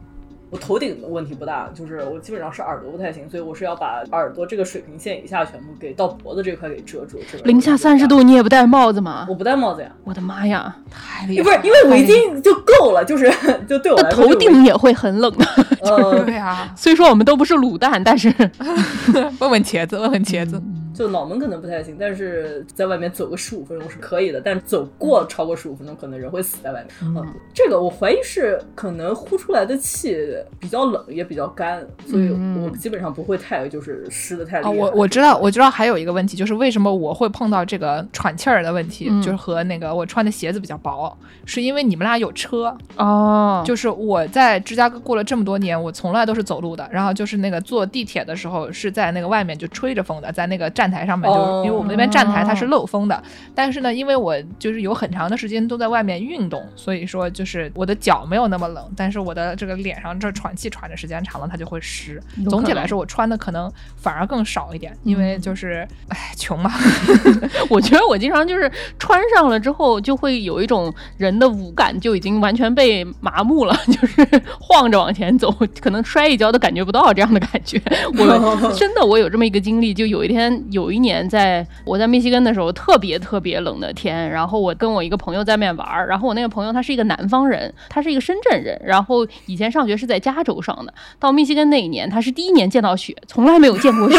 [0.52, 7.20] 我头顶的问题不大，就是我基本上是耳朵不太行，所以我是要把耳朵这个水平线以下全部给到脖子这块给遮住。
[7.32, 9.36] 这个零下三十，度你也不戴帽子吗我？
[9.36, 11.44] 不戴帽子呀，我的妈呀，太厉害！
[11.44, 13.32] 不是因为围巾就够了，就是
[13.70, 15.46] 就对我那来说，头顶也会很冷的。
[15.82, 18.34] 呃对啊，虽说我们都不是卤蛋，但是
[19.40, 20.60] 问问茄子，问问茄子。
[21.00, 26.90] 就脑门可能不太行，但是在外面走个十五分钟是可以的，但走过超过十五分钟，可能人会死在外面。
[27.02, 30.18] 嗯，这个我怀疑是可能呼出来的气
[30.60, 34.76] 比较冷，也比较干，所以嗯我基本上不会太就是湿的太厉啊，害。
[34.76, 53.22] 我我知道，我知道还有一个问题，就是为什么我会碰到这个喘气儿的问题，嗯就是和那个我穿的鞋子比较薄，是因为你们俩有车，哦，就是我在芝加哥过了这么多年，我从来都是走路的，然后就是那个坐地铁的时候是在那个外面就吹着风的，在那个站台上面，就是哦因为我们那边站台它是漏风的，
[53.54, 62.22] 但是呢，因为我就是有很长的时间都在外面运动，所以说就是我的脚没有那么冷，但是我的这个脸上这喘气喘的时间长了，它就会湿。
[62.50, 66.72] 总体来说，我穿的可能反而更少一点，因为就是唉穷嘛。
[67.70, 74.26] 我觉得我经常就是穿上了之后，就会有一种人的五感就已经完全被麻木了，就是
[74.60, 77.82] 晃着往前走，可能摔一跤都感觉不到这样的感觉。
[78.18, 94.18] 我 真的我有这么一个经历，就有一天有一年在我在密西根的时候，特别特别冷的天，然后我跟我一个朋友在面玩，然后我那个朋友他是一个南方人，他是一个深圳人，然后以前上学是在加州上的，到密西根那一年，他是第一年见到雪，从来没有见过雪，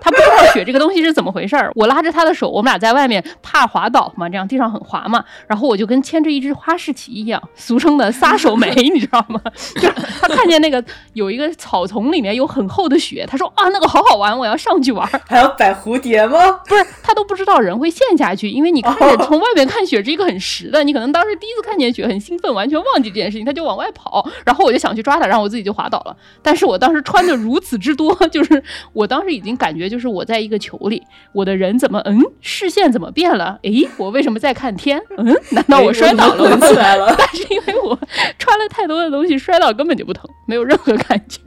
[0.00, 1.70] 他不知道雪这个东西是怎么回事儿。
[1.74, 9.40] 我拉着他的手，我们俩在外面怕滑倒嘛，这样地上很滑嘛，然后我就跟牵着一只花式旗一样，俗称的撒手梅， 你知道吗？
[9.80, 9.88] 就
[10.20, 10.82] 他看见那个
[11.14, 15.08] 有一个草丛里面有很厚的雪，他说啊那个好好玩，我要上去玩。
[15.26, 16.60] 还要摆蝴蝶吗？
[16.66, 26.16] 不是，他都不知道人会陷下去，因为你看着从外面看雪是一个很实的，你可能当时第一次看见雪很兴奋，完全忘记这件事情，他就往外跑，然后我就想去抓他，然后我自己就滑倒了。
[26.42, 33.58] 但是我当时穿的如此之多， 就是我当时已经感觉就是我在一个球里，我的人怎么嗯视线怎么变了？
[33.62, 35.00] 诶，我为什么在看天？
[35.16, 37.14] 嗯，难道我摔倒了哎 我起来了。
[37.18, 37.98] 但是因为我
[38.38, 41.40] 穿了太多的东西，摔倒根本就不疼，没有任何感觉。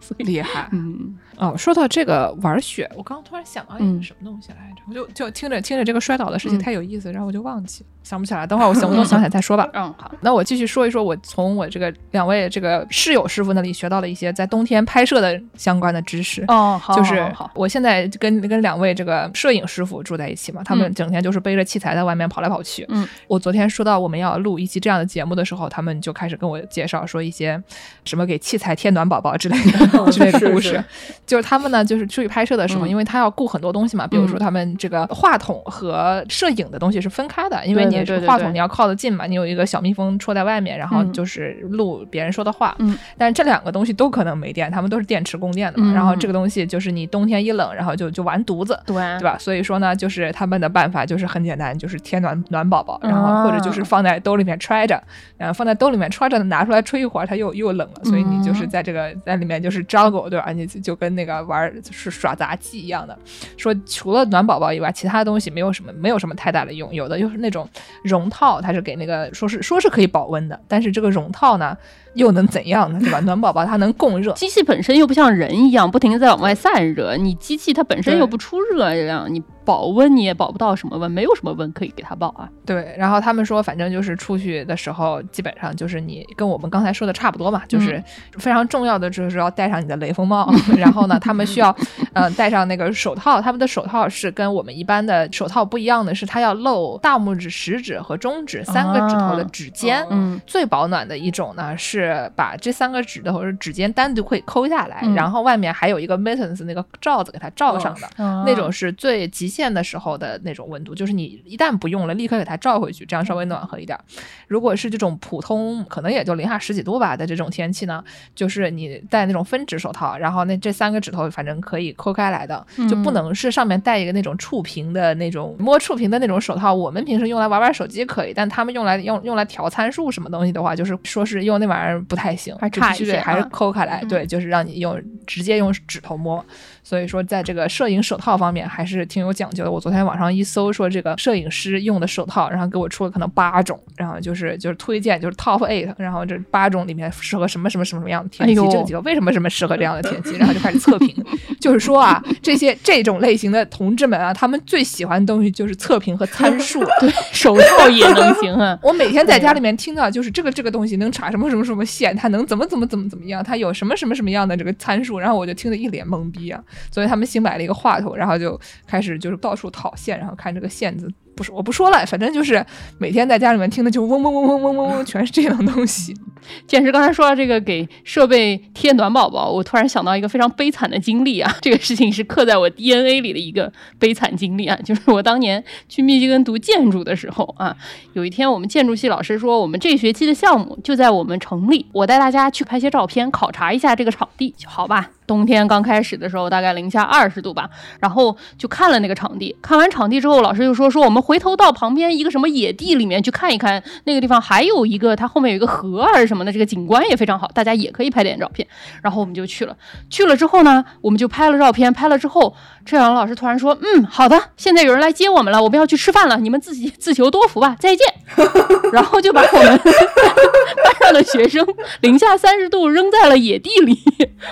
[0.00, 1.56] 所以，厉害嗯，哦！
[1.56, 8.46] 说到这个玩雪，我刚刚突然想到一嗯个什么东西来着，我就就听着听着这个摔倒的事情嗯太有意思，然后我就忘记了，想不起来。
[8.46, 9.68] 等会儿我想不动想起来再说吧。
[9.74, 16.42] 嗯，好，那我继续说一说，我从我这个两位这个室友师傅那里学到了一些在冬天拍摄的相关的知识。
[16.48, 22.86] 哦，好，就是我现在跟跟两位这个摄影师傅住在一起嘛，他们嗯整天就是背着器材在外面跑来跑去。
[22.88, 27.62] 嗯，我昨天说到我们要录一期这样的节目的时候，他们就开始跟我介绍说一些
[28.04, 30.82] 什么给器材添暖宝宝之类的 之类的故事。
[31.26, 42.74] 就是他们呢，就是出去拍摄的时候，嗯因为他要顾很多东西嘛，比如说嗯他们这个话筒和摄影的东西是分开的，因为你对对对对是话筒你要靠得近嘛，你有一个小蜜蜂戳在外面，然后嗯就是录别人说的话。
[42.78, 45.92] 嗯，但是这两个东西都可能没电，他们都是电池供电的嘛。
[45.92, 48.78] 嗯然后这个东西就是你冬天一冷，然后就就完犊子。
[48.86, 49.36] 对对吧？
[49.38, 55.02] 所以说呢，就是他们的办法就是很简单，就是贴暖暖宝宝，然后或者就是放在兜里面揣着，
[55.36, 60.52] 然后放在兜里面揣着，拿出来吹一会儿，它又又冷了，所以你就是在这个在里面就是 juggle，对吧？
[60.52, 63.18] 你就跟那个玩就是耍杂技一样的。
[63.56, 67.68] 说除了暖宝宝以外，其他东西没有什么没有什么太大的用，有的就是那种
[68.02, 71.76] 绒套，它是给那个说是说是可以保温的，但是这个绒套呢
[72.14, 72.98] 又能怎样呢？
[73.02, 73.20] 对吧？
[73.20, 82.48] 暖宝宝它能供热，机器本身又不像人一样不停的在往外散热，你机器它本身又不出热量，你保温你也保不到什么温，没有什么温可以给它保啊。
[82.64, 88.02] 对，然后他们说，反正就是出去的时候，基本上就是你跟我们刚才说的差不多嘛，就是
[88.38, 91.74] 非常重要的就是要戴上你的雷锋帽， 然后呢，他们需要
[92.18, 100.04] 呃戴上那个手套，他们的手套是跟我们一般的手套不一样的是，它要露大拇指、食指和中指三个指头的啊指尖。
[100.10, 108.08] 嗯最保暖的一种呢，是把这三个指头或者指尖单独会抠下来，嗯然后外面还有一个 mittens 那个罩子给它罩上的。
[108.16, 114.02] 那那种是最极限的时候的那种温度，就是你一旦不用了，立刻给它罩回去，这样稍微暖和一点儿。
[114.46, 118.02] 如果是这种普通，可能也就零下十几度吧的这种天气呢，
[118.34, 126.72] 就是你戴那种分指手套，然后那这三个指头反正可以抠开来的，就不嗯能是上面带一个那种触屏的那种摸触屏的那种手套。
[126.72, 136.44] 我们平时用来玩玩手机可以，但他们用来用用来调参数什么东西的话，就是说是用那玩意儿不太行，还必须得还是啊抠开来，嗯对，就是让你用直接用指头摸。
[136.88, 139.70] 所以说，在这个摄影手套方面还是挺有讲究的。
[139.70, 151.14] 我昨天网上一搜，说这个摄影师用的手套，然后给我出了可能八种，然后就是就是推荐就是 top eight，然后这八种里面适合什么什么什么什么样的天气，哎这几个为什么什么适合这样的天气，然后就开始测评，
[151.60, 156.82] 就是说啊，这些这种类型的同志们啊，他们最喜欢的东西就是测评和参数。
[157.00, 158.78] 对手套也能行啊。
[158.82, 166.58] 我每天在家里面听到，就是这个这个东西能插什么什么什么线，它能怎么怎么怎么怎么样，它有什么什么什么样的这个参数，然后我就听得一脸懵逼啊。
[166.90, 171.08] 所以他们新买了一个话筒，然后就开始就是到处讨线，然后看这个线子。
[171.36, 172.66] 不是，我不说了，反正就是
[172.98, 176.12] 每天在家里面听的就嗡嗡嗡嗡嗡嗡嗡，全是这样东西。
[176.66, 181.54] 剑师刚才说到这个给设备贴暖宝宝，我突然想到一个非常悲惨的经历啊！
[181.62, 187.76] 这个事情是刻在我 DNA 里的一个悲惨经历啊，就是我当年去密歇根读建筑的时候啊，
[188.14, 195.10] 有一天我们建筑系老师说，我们这学期的项目就在我们城里，我带大家去拍些照片，考察一下这个场地，好吧？
[195.28, 197.68] 冬天刚开始的时候，大概零下二十度吧，
[198.00, 199.54] 然后就看了那个场地。
[199.62, 208.66] 看完场地之后，老师就说说我们回头到旁边一个什么野地里面去看一看，那个地方还有一个它后面有一个河还是什么的，这个景观也非常好，大家也可以拍点照片。
[209.02, 209.76] 然后我们就去了，
[210.08, 212.54] 去了之后呢，我们就拍了照片，拍了之后，
[212.86, 218.06] 这两个老师突然说，嗯，好的，现在有人来接我们了，我们要去吃饭了，你们自己自求多福吧，再见。
[218.92, 221.66] 然后就把我们班上的学生
[222.00, 223.98] 零下三十度扔在了野地里，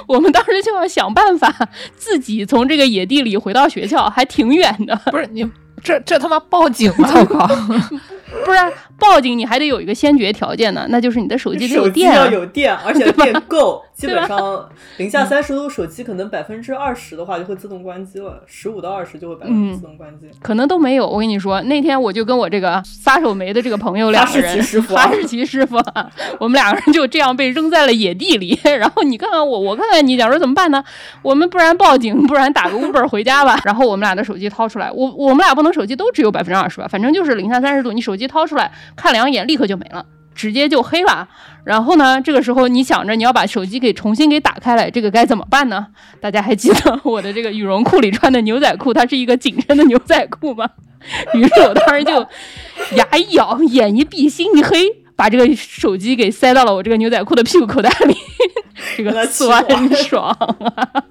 [0.07, 1.55] 我们当时就要想办法
[1.97, 4.97] 自己从这个野地里回到学校，还挺远的。
[5.13, 5.49] 不是你
[5.85, 7.09] 这这他妈报警吗？
[7.15, 7.47] 我靠！
[8.45, 12.33] 不然报警你还得有一个先决条件呢，那就是你的手机得有手机电、啊要。
[12.33, 20.27] 有电， 而且电够，基本上零下三十度，手机可能百分之二十的话就会自动关机了，十五到二十就会百分嗯之自动关机。
[20.43, 21.07] 可能都没有。
[21.07, 28.59] 我跟你说，那天我就跟我这个撒手没的这个朋友两个人，哈士奇师傅啊哈士奇师傅啊， 我们两个人就这样被扔在了野地里。
[28.65, 30.83] 然后你看看我，我看看你，假如怎么办呢？
[31.23, 33.59] 我们不然报警，不然打个 Uber 回家吧。
[33.65, 40.05] 然后我们俩的手机掏出来，我我们俩不能手机都只有百分之二十吧，反正就是零下三十度，你手机掏出来看两眼，立刻就没了。
[40.35, 41.27] 直接就黑了，
[41.65, 42.21] 然后呢？
[42.21, 45.87] 这个时候你想着你要把手机给重新给打开来，这个该怎么办呢？
[46.21, 50.69] 大家还记得我的这个羽绒裤里穿的牛仔裤，它是一个紧身的牛仔裤吗？
[51.33, 52.21] 于是我当时就
[52.97, 54.85] 牙一咬，眼一闭，心一黑，
[55.17, 58.15] 把这个手机给塞到了我这个牛仔裤的屁股口袋里，
[58.99, 61.05] 这个酸火爽啊！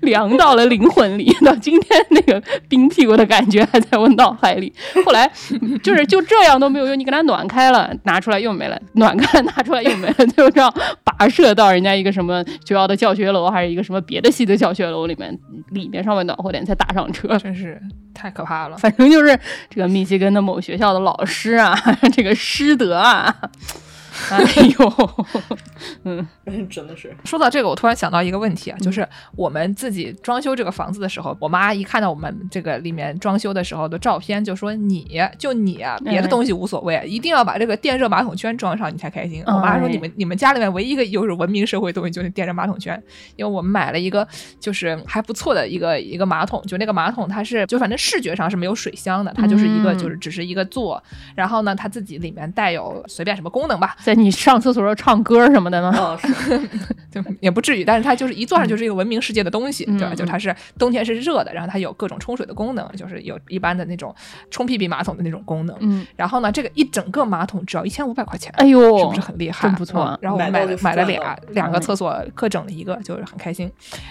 [0.00, 4.72] 凉到了灵魂里，到今天那个冰屁股的感觉还在我脑海里。
[5.04, 5.30] 后来
[5.82, 10.72] 就是就这样都没有用，你给它暖开了，拿出来又没了；暖开了拿出来又没了，就这样
[11.04, 15.36] 跋涉到人家一个什么学校的教学楼，还是一个什么别的系的教学楼里面，
[15.70, 17.36] 里面稍微暖和点才打上车。
[17.38, 17.80] 真是
[18.14, 18.76] 太可怕了。
[18.78, 21.74] 反正就是这个密歇根的某学校的老师啊，
[22.12, 23.34] 这个师德啊，
[24.30, 25.26] 哎呦，
[26.04, 26.26] 嗯，
[26.68, 27.14] 真的是。
[27.24, 39.42] 说到这个，我突然想到一个问题啊，就是我们自己装修这个房子的时候，我妈一看到我们这个里面装修的时候的照片，就说你就你啊，别的东西无所谓，一定要把这个电热马桶圈装上，你才开心。
[39.46, 43.00] 我妈说你们你们家里面唯一一个就是文明社会东西就是电热马桶圈，
[43.36, 44.26] 因为我们买了一个
[44.58, 51.02] 就是还不错的一个一个马桶，就那个马桶它是就反正视觉上是没有水箱的，它就是一个就是只是一个座，
[51.34, 55.92] 然后呢它自己里面带有随便什么功能吧，在你上厕所时候唱歌什么的呢？
[55.98, 56.56] 哦，是
[57.10, 60.10] 就也不至于，但是它就是一坐上就是一个文明世界的东西，对吧？
[60.12, 64.14] 嗯就它是冬天是热的，然后它有各种冲水的功能，就是有一般的那种
[64.48, 65.76] 冲屁屁马桶的那种功能。
[65.80, 69.66] 嗯，然后呢，这个一整个马桶只要一千五百块钱，哎呦，是不是很厉害？
[69.66, 73.68] 真不错嗯然后我们买了买了俩两个嗯厕所，各整了一个，就是很开心。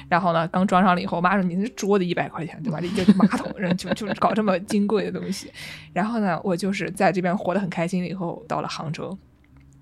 [0.09, 2.79] 然后呢，刚装上了以后，我妈说你那桌子一百块钱，对吧？
[2.97, 5.49] 这个马桶人就就搞这么金贵的东西。
[5.93, 9.17] 然后呢，我就是在这边活得很开心了以后，到了杭州。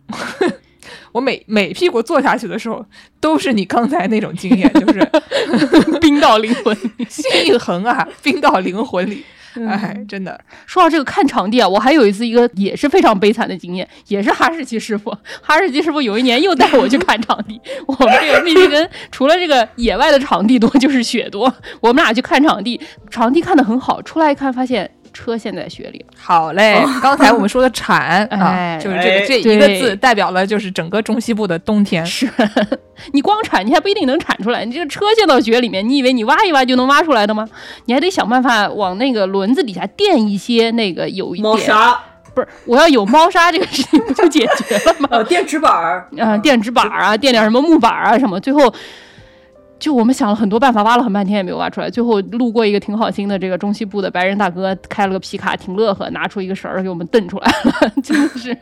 [1.11, 2.83] 我每每屁股坐下去的时候，
[3.19, 5.07] 都是你刚才那种经验，就是
[6.01, 7.05] 冰到灵魂里。
[7.09, 9.23] 心一横啊，冰到灵魂里。
[9.55, 15.15] 嗯哎，真的，说到这个看场地啊，我还有一次一个也是非常悲惨的经验，也是哈士奇师傅。
[15.43, 21.53] 哈士奇师傅有一年又带我去看场地，我们这个密西根除了这个野外的场地多，就是雪多。
[21.79, 22.81] 我们俩去看场地，
[23.11, 26.03] 场地看的很好，出来一看发现车陷在雪里。
[26.17, 26.83] 好嘞。
[27.01, 32.05] 刚才我们说的铲 啊，哎就是这个哎这一个字代表了就是整个中西部的冬天。
[32.05, 32.27] 是
[33.13, 34.65] 你光铲，你还不一定能铲出来。
[34.65, 37.47] 你这个车陷到雪里面，你以为你挖一挖就能挖出来的吗？
[37.85, 41.97] 你还得想办法往那个轮子底下垫一些那个有一点，猫砂，
[42.33, 45.07] 不是我要有猫砂这个事情不就解决了吗？
[45.11, 48.73] 呃，电纸板儿，啊，垫纸板儿啊，垫点什么木板儿啊什么，最后。
[49.83, 51.89] 就我们想了很多办法，挖了很半天也没有挖出来。
[51.89, 57.91] 最后路过一个挺好心的这个中西部的白人大哥，开了个皮卡，挺乐呵，拿出一个绳儿给我们蹬出来了。
[58.01, 58.57] 真的是，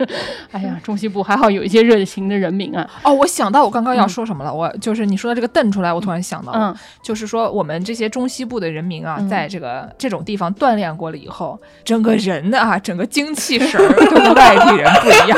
[0.51, 2.89] 哎呀，中西部还好有一些热情的人民啊。
[3.03, 15.38] 哦，我想到我刚刚要说什么了，我就是你说的这个蹬出来，我突然想到了，嗯就是说我们这些中西部的人民啊，嗯在这个这种地方锻炼过了以后，整个人的啊，整个精气神 跟外地人不一样，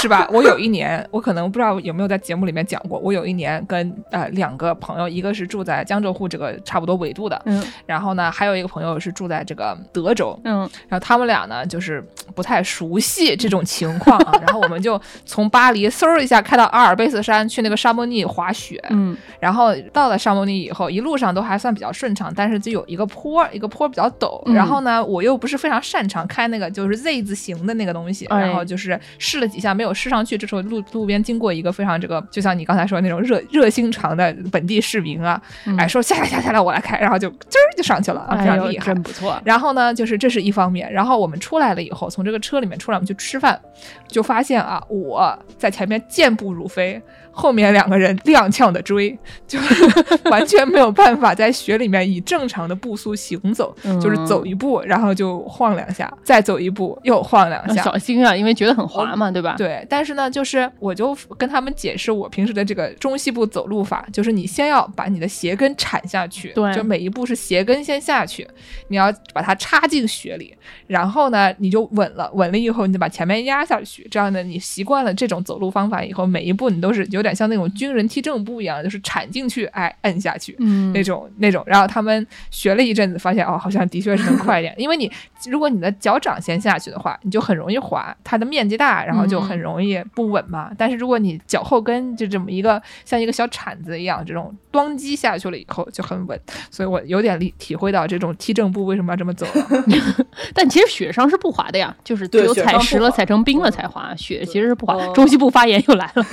[0.00, 0.28] 是吧？
[0.32, 14.32] 我有一年，我可能不知道有没有在节目里面讲过，我有一年跟呃两个朋友，一个是住在江浙沪这个差不多纬度的，嗯然后呢，还有一个朋友是住在这个德州，嗯然后他们俩呢，就是不太熟悉这种情况啊。
[14.40, 18.82] 然后我们就从巴黎嗖一下开到阿尔卑斯山去那个沙漠尼滑雪。
[18.90, 24.42] 嗯然后到了沙漠尼以后，一路上都还算比较顺畅，但是就有一个坡，一个坡比较陡。
[24.46, 30.36] 嗯然后呢，我又不是非常擅长开那个就是 Z 字形的那个东西，哎然后就是试了几下没有试上去。
[30.36, 38.86] 这时候路路边经过一个非常这个，就像你刚才说的那种热热心肠的本地市民啊，嗯哎说下来下来下来我来开，然后就滋儿就上去了啊，非常厉害。
[38.86, 39.40] 真不错。
[39.44, 40.92] 然后呢，就是这是一方面。
[40.92, 43.60] 然后我们出来了以后，从这个车里面出来，我们去吃饭，
[44.08, 47.00] 就发现啊，我在前面健步如飞，
[47.40, 49.16] 后面两个人踉跄的追，
[49.48, 57.82] 就是完全没有办法在雪里面以正常的步速行走，就是走一步，然后就晃两下，再走一步又晃两下。
[57.82, 59.54] 小心啊，因为觉得很滑嘛，对吧？
[59.56, 68.46] 对，但是呢，就是我就跟他们解释我平时的这个中西部走路法，就是你先要把你的鞋跟铲下去，对就每一步是鞋跟先下去，
[68.88, 70.54] 你要把它插进雪里，
[70.86, 84.74] 然后呢你就稳了，稳了以后你就把前面压下去，这样呢你习惯了这种走路方法以后，每一步你都是有点像那种军人踢正步一样，就是铲进去，哎，摁下去，嗯那种那种，然后他们学了一阵子，发现哦，好像的确是能快一点。
[84.76, 85.10] 因为你
[85.48, 90.70] 如果你的脚掌先下去的话，你就很容易滑，它的面积大，然后就很容易不稳嘛。
[90.76, 96.38] 但是如果你脚后跟就这么一个像一个小铲子一样，这种咣击下去了以后就很稳。
[96.70, 99.84] 所以我有点理体会到这种踢正步为什么要这么走了。
[100.54, 104.94] 但其实雪上是不滑的呀，就是只有踩实了踩成冰了才滑，雪其实是不滑。
[104.94, 106.24] 哦中西部发言又来了，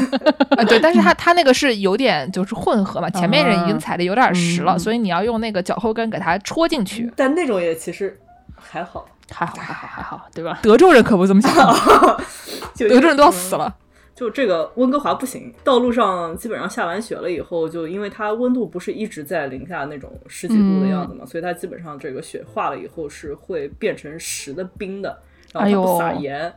[0.56, 7.12] 啊，对，但是它它那个是有点就是混合嘛，前面人已经啊踩的有点实了，嗯所以你要用那个脚后跟给它戳进去。
[7.16, 8.18] 但那种也其实
[8.56, 10.60] 还好，还好还好还好，对吧？
[10.62, 11.52] 德州人可不这么想，
[12.74, 13.76] 就德州人都要死了。
[14.16, 25.16] 就这个温哥华不行，道路上基本上下完雪了以后，就因为它温度不是一直在零下那种十几度的样子嘛，嗯所以它基本上这个雪化了以后是会变成实的冰的，
[25.54, 26.54] 然哎呦后它不撒盐，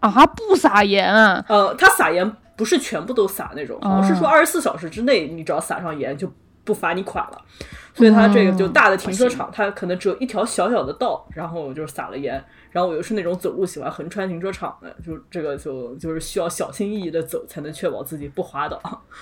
[0.00, 2.28] 啊，不撒盐啊，呃，它撒盐
[2.58, 6.30] 不是全部都撒那种，好像是说二十四小时之内你只要撒上盐就
[6.64, 7.40] 不罚你款了。
[7.94, 12.44] 所以它这个就大的停车场，它可能只有一条小小的道，然后就撒了盐。
[12.70, 18.80] 然后我又是那种走路喜欢横穿停车场的，就这个就就是需要小心翼翼的走，才能确保自己不滑倒、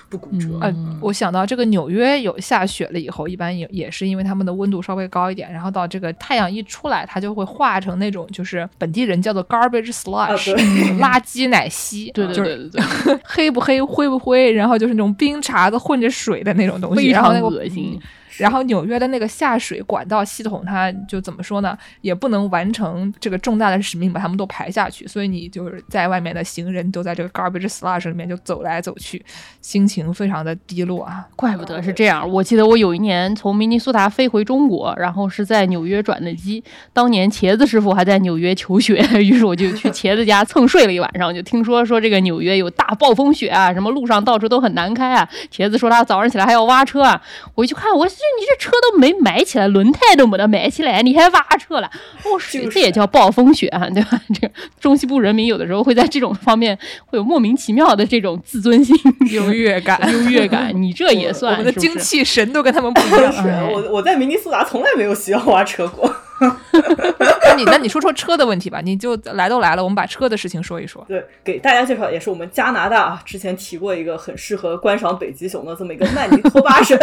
[0.09, 0.59] 不骨折。
[0.62, 10.55] 嗯，我想到这个纽约有下雪了以后，一般也也是因为他们的温度稍微高一点，然后到这个太阳一出来，它就会化成那种就是本地人叫做 garbage slush，
[10.99, 12.11] 垃圾奶昔。
[12.12, 12.68] 对对对对
[13.05, 18.01] 对，黑不黑，灰不灰，然后就是那种冰碴子混着水的那种东西，非常恶心。
[18.39, 21.76] 然后纽约的那个下水管道系统，它就怎么说呢？
[22.01, 25.07] 也不能完成这个重大的使命，把他们都排下去。
[25.07, 29.24] 所以你就是在外面的行人都在这个 garbage slush 里面就走来走去，
[29.61, 31.26] 心情非常的低落啊。
[31.37, 32.28] 怪不得是这样。
[32.28, 36.64] 我记得我有一年从明尼苏达飞回中国，然后是在纽约转的机。
[36.93, 41.32] 当年茄子师傅还在纽约求学，于是我就去茄子家蹭睡了一晚上。
[41.32, 45.28] 就听说说这个纽约有大暴风雪啊，什么路上到处都很难开啊。
[45.53, 47.22] 茄子说他早上起来还要挖车啊。
[47.55, 48.07] 我一去看，我。
[48.39, 51.91] 你这车都没埋起来，轮胎都没得埋起来，你还挖车了？
[52.24, 52.39] 哦，
[52.70, 54.20] 这也叫暴风雪啊， 对吧？
[54.35, 58.97] 这个中西部人民有的时候会在这种方面会有莫名其妙的这种自尊心、
[59.33, 60.72] 优越感、优越感。
[60.74, 61.53] 你这也算？
[61.53, 63.33] 我们的精气神都跟他们不一样。
[63.72, 66.14] 我我在明尼苏达从来没有需要挖车过。
[67.49, 71.05] 那你那你说说车的问题吧，你就来都来了，我们把车的事情说一说。
[71.09, 76.99] 对，给大家介绍也是我们加拿大啊，之前提过一个很适合观赏北极熊的这么一个曼尼托巴省，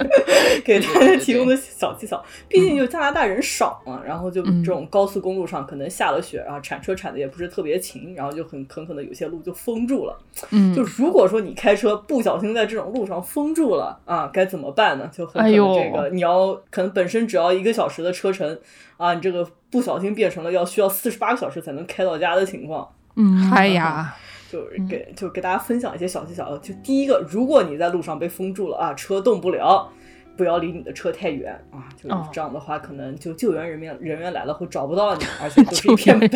[0.64, 2.22] 给大家提供的小技巧。
[2.48, 10.18] 毕竟就加拿大人少嘛，然后就这种高速公路上可能下了雪啊，铲车铲的也不是特别勤，然后就很很可能有些路就封住了。
[10.50, 15.10] 嗯，就如果说你开车不小心在这种路上封住了啊，该怎么办呢？
[15.12, 18.58] 就很可能这个你要可能本身只要一个小时的车程。
[18.96, 22.88] 啊，你这个不小心变成了要需要四十八个小时才能开到家的情况。
[23.16, 24.14] 嗯，哎呀，
[24.50, 26.56] 就是给就给大家分享一些小技巧。
[26.58, 29.88] 就第一个，如果你在路上被封住了啊，车动不了。
[30.36, 31.84] 不要离你的车太远啊！
[32.02, 36.28] 就是这样的话，可能就救援人员人员来了会找不到你，而且 都是一片白。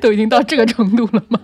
[0.00, 1.40] 都已经到这个程度了吗？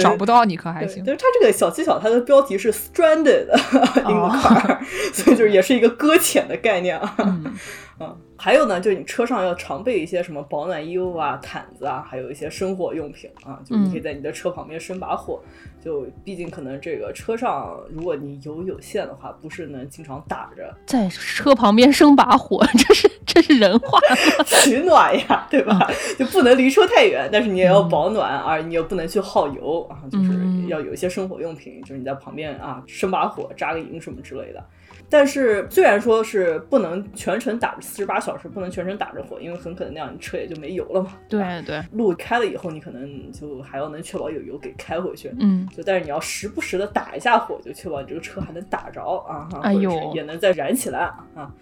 [0.00, 1.04] 找不到你可还行？
[1.04, 3.46] 就是它这个小技巧，它的标题是 stranded
[3.98, 4.78] in the car，
[5.12, 7.16] 所以就是也是一个搁浅的概念啊。
[7.18, 7.52] 嗯，
[8.36, 15.40] 还有呢，就是你车上要常备一些什么保暖衣物啊、毯子啊，还有一些生火用品啊，就你可以在你的车旁边生把火。
[15.84, 23.98] 就毕竟可能这个车上，如果你油有限的话，不是能经常打着， 在车旁边生把火，这是这是人话，
[24.44, 25.90] 取暖呀，对吧？
[26.16, 34.64] 就不能离车太远，但是你也要保暖，而你又不能去耗油啊，就是要有一些生活用品，就是你在旁边啊生把火、扎个营什么之类的。
[35.12, 41.18] 但是虽然说是不能全程打着四十八小时，不能全程打着火，因为很可能那样你车也就没油了嘛。
[41.28, 45.30] 对对，路开了以后，你可能就还要能确保有油给开回去。
[45.38, 51.00] 嗯，就但是你要时不时的打一下火，就确保你这个车还能打着啊，哎呦，也能再燃起来
[51.34, 51.52] 啊，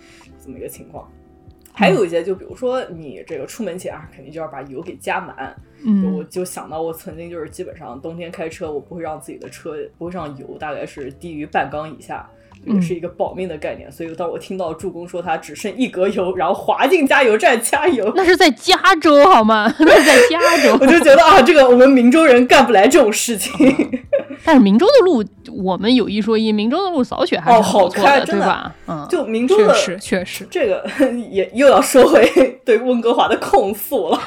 [0.40, 1.10] 这么一个情况。
[1.72, 5.56] 还有一些，就比如说你这个出门前啊，肯定就要把油给加满。
[5.84, 12.30] 嗯，我就想到我曾经就是基本上冬天开车，我不会让自己的车不会上油，大概是低于半缸以下。
[12.66, 19.72] 也是一个保命的概念，所以当我听到助攻说他只剩一格油，然后滑进加油站加油，那是在加州好吗？
[19.80, 23.52] 那是在加州， 我就觉得啊，这个我们明州人干不来这种事情。
[24.44, 28.74] 但是明州的路，我们有一说一，明州的路扫雪还是好开，对吧？
[28.86, 30.84] 嗯，就明州的确实确实，这个
[31.30, 32.26] 也又要说回
[32.64, 34.18] 对温哥华的控诉了。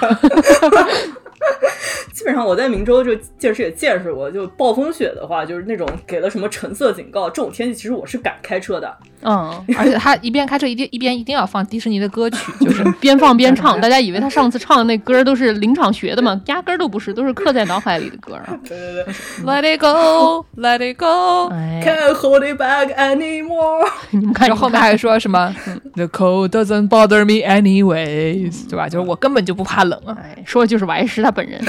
[2.13, 8.97] 基本上我在明州就见识也见识过，就暴风雪的话，就是那种给了什么橙色警告，这种天气其实我是敢开车的。
[9.23, 13.79] 嗯， 而且他一边开车一定一边一定要放迪士尼的歌曲， 就是边放边唱。
[13.81, 16.39] 大家以为他上次唱的那歌都是临场学的吗？
[16.47, 18.43] 压根儿都不是，都是刻在脑海里的歌啊。
[18.67, 19.13] 对对对
[19.45, 21.49] ，Let it go, Let it go,
[21.83, 23.87] can't hold it back anymore。
[24.11, 25.53] 你们看，后面还说什么
[25.95, 28.87] ？The cold doesn't bother me anyways，对吧？
[28.89, 30.17] 就是我根本就不怕冷啊。
[30.45, 31.61] 说的就是王石他本人。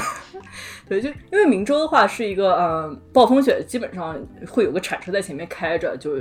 [0.87, 4.16] 对，就因为明州的话是一个，嗯，暴风雪基本上
[4.49, 6.16] 会有个铲车在前面开着，就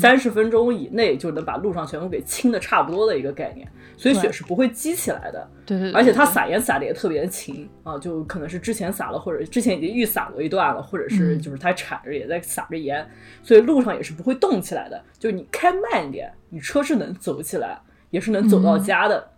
[0.00, 5.48] 三十分钟以内就能把路上全部给清的差不多的一个概念，所以雪是不会积起来的。
[5.64, 5.92] 对对。
[5.92, 13.08] 而且它撒盐撒的也特别勤啊，就可能是之前撒了，或者之前已经预撒过一段了，或者是就是它铲着也在撒着盐，
[13.44, 15.00] 所以路上也是不会动起来的。
[15.20, 17.80] 就你开慢一点，你车是能走起来，
[18.10, 19.30] 也是能走到家的。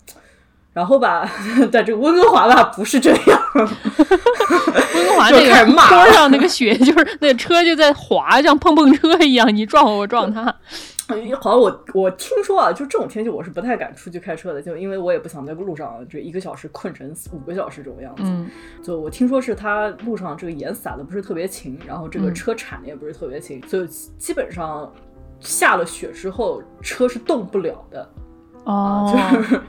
[0.73, 1.31] 然后吧，
[1.71, 3.43] 在这个温哥华吧，不是这样。
[3.55, 10.45] 温哥华那个坡上那个雪，就是那车就在滑，像碰碰车一样，你撞我，我撞他。
[11.41, 18.23] 好像我我听说啊，就这种天气，我是不太敢出去开车的，就因为我也不想在路上就一个小时困成五个小时这种样子。
[18.83, 23.87] 就我听说是它路上这个盐撒的不是特别勤，然后这个车铲的也不是特别勤，所以
[24.19, 24.91] 基本上。
[25.45, 28.09] 下了雪之后车是动不了的。
[28.65, 29.61] 哦， 就是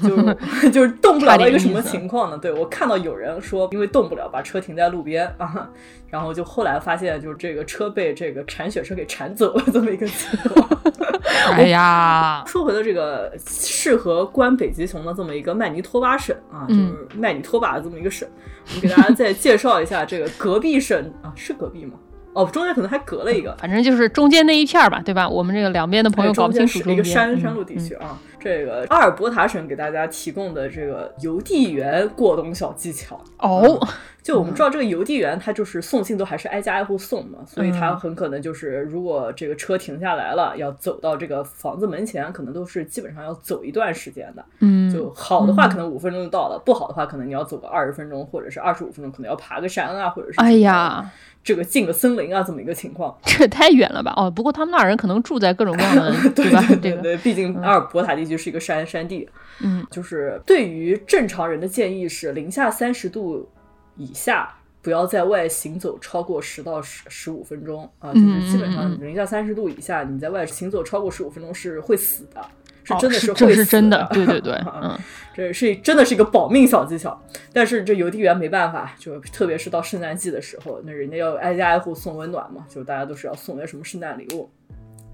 [0.08, 2.38] 就是就是动不了到一个什么情况呢？
[2.38, 5.68] 对我看到有人说，因为动不了，把车停在路边啊，
[6.08, 10.68] 然后就后来发现，就是这个车被这个铲雪车给铲走了这么一个情况。
[11.52, 18.28] 哎呀，说回了这个适合关北极熊的这么一个曼尼托巴省啊，就嗯是麦尼托巴的这么一个省，
[18.68, 21.94] 我们给大家再介绍一下这个隔壁省啊，是隔壁吗？
[22.36, 25.26] 哦，中间可能还隔了一个，反正就是中间那一片儿吧，对吧？
[25.26, 28.18] 我们这个两边的朋友哎搞不清楚中一个山山路地区啊。
[28.38, 33.20] 这个阿尔伯塔省给大家提供的这个邮递员过冬小技巧。
[33.38, 33.80] 哦，
[34.22, 44.44] 就我们知道，这个邮递员他就是送信都还是挨家挨户送嘛，所以他很可能就是，如果这个车停下来了，要走到这个房子门前，可能都是基本上要走一段时间的。
[44.60, 51.10] 嗯，就好的话，可能五分钟就到了；不好的话，可能你要走个二十分钟，或者是二十五分钟，可能要爬个山啊，或者是哎呀，
[51.46, 53.16] 这个进个森林啊，这么一个情况。
[53.24, 54.12] 这也太远了吧？
[54.16, 56.60] 哦，不过他们那儿人可能住在各种各样的， 对吧？
[56.68, 59.28] 这个，对对，毕竟阿尔伯塔地区是一个山山地，
[59.60, 63.48] 嗯，就是对于正常人的建议是零下三十度
[63.96, 64.52] 以下。
[64.82, 72.40] 不要在外行走超过十到十十五分钟啊，就是基本上零下三十度以下，你在外行走超过十五分钟是会死的，
[72.86, 74.98] 是哦真的是这会死是真的，对对对，啊 嗯，
[75.34, 77.20] 这是真的是一个保命小技巧，
[77.52, 84.48] 但是这邮递员没办法，就特别是到圣诞季的时候，那人家要挨家挨户送温暖嘛，就大家都是要送些什么圣诞礼物，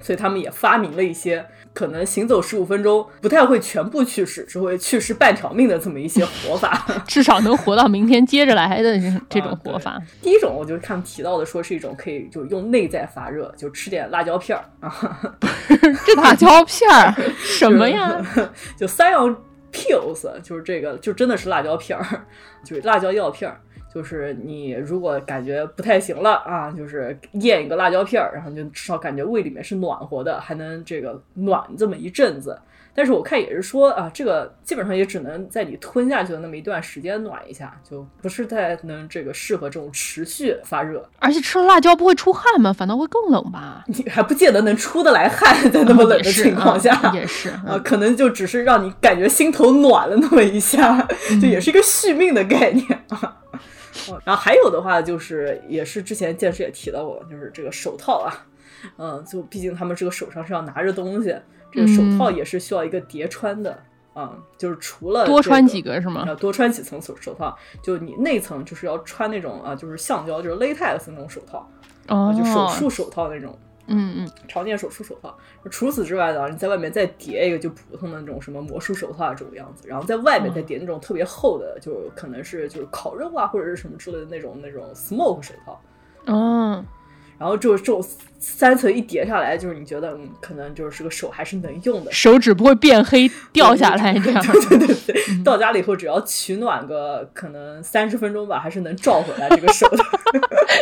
[0.03, 6.87] 所以他们也发明了一些可能行走十五分钟不太会全部去世，只会去世半条命的这么一些活法。
[7.09, 9.99] 至少能活到明天接着来的这这种活法。
[10.21, 14.93] 第一种，我就看提到的说是一种可以就用内在发热，就吃点辣椒片儿啊，
[16.05, 18.21] 这辣椒片儿什么呀？
[18.77, 19.35] 就 cyan
[19.73, 22.27] pills，就是这个，就真的是辣椒片儿，
[22.65, 23.61] 就是辣椒药片儿。
[23.93, 32.59] 就是你如果感觉不太行了啊，就是咽一个辣椒片儿，然后你就至少感觉胃里面是暖和的，还能这个暖这么一阵子。
[32.95, 41.03] 但是我看也是说啊，这个基本上也只能在你吞下去的那么一段时间暖一下，就不是太能这个适合这种持续发热。
[41.19, 42.71] 而且吃了辣椒不会出汗吗？
[42.71, 43.83] 反倒会更冷吧？
[43.87, 51.09] 你还不见得能出得来汗，在那么冷的情况下，啊也是啊，可能就只是让你感觉心头暖了那么一下，
[51.41, 53.39] 就也是一个续命的概念啊。
[54.09, 58.47] 哦然后还有的话就是，也是之前剑师也提到过，就是这个手套啊，
[58.97, 61.37] 嗯，就毕竟他们这个手上是要拿着东西，
[61.71, 63.79] 这个手套也是需要一个叠穿的
[64.15, 71.67] 啊、就是除了、多穿几个是吗要，多穿几层手手套，就你内层就是要穿那种啊，就是橡胶，就是 latex 那种手套，
[72.09, 73.59] 哦啊，就手术手套那种。
[73.93, 75.37] 嗯嗯，常见手术手套。
[75.71, 85.81] 除此之外呢，你在外面再叠一个就普通的那种什么魔术手套啊这种样子，然后在外面再叠那种特别厚的，就可能是就是烤肉啊或者是什么之类的那种那种 smoke 手套。
[86.27, 86.85] 哦，
[87.39, 88.03] 然后就这种
[88.43, 92.11] 三层一叠下来，就是你觉得嗯，可能就是这个手还是能用的。
[92.11, 94.43] 手指不会变黑掉下来这样。
[94.69, 100.05] 对对对，到家了以后只要取暖个可能三十分钟吧，还是能照回来这个手的。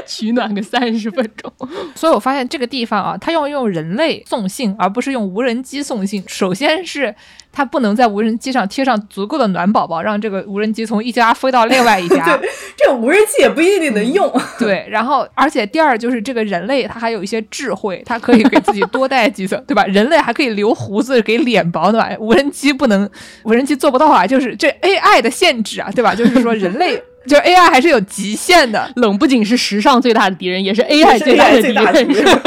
[0.07, 1.53] 取暖个三十分钟，
[1.95, 6.25] 所以我发现这个地方啊，它要用人类送信，而不是用无人机送信。
[6.27, 7.15] 首先是
[7.53, 12.37] 它不能在无人机上贴上足够的暖宝宝，让这个无人机从一家飞到另外一家。
[12.37, 14.33] 对，这种无人机也不一定能用。
[14.59, 19.85] 对，然后而且第二就是这个人类他还有一些智慧，它可以给自己多带几层，对吧？
[19.91, 23.09] 人类还可以留胡子给脸保暖，无人机不能，
[23.45, 26.15] 无人机做不到啊，就是这 AI 的限制啊，对吧？
[26.15, 26.97] 就是说人类
[27.27, 32.41] 就 AI 还是有极限的，冷不仅是时尚最大的敌人，也是 AI 最大的敌最大的敌人。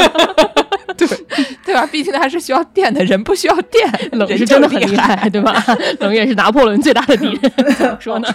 [1.06, 1.08] 人。
[1.08, 1.86] 对对吧？
[1.90, 5.54] 毕竟它还是需要电的，人不需要电， 冷是真的很厉厉害，对吧？
[6.00, 7.52] 冷也是拿破仑最大的敌人。
[7.74, 8.28] 怎么说呢？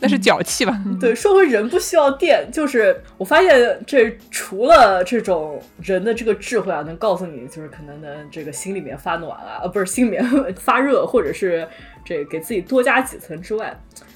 [0.00, 0.78] 那是脚气吧？
[1.00, 10.22] 对，说回人不需要电，就是我发现这除了这种人的这个智慧啊，能告诉你就是可能能这个心里面发暖啊，呃，不是心里面
[10.58, 11.66] 发热，或者是
[12.04, 13.74] 这给自己多加几层之外，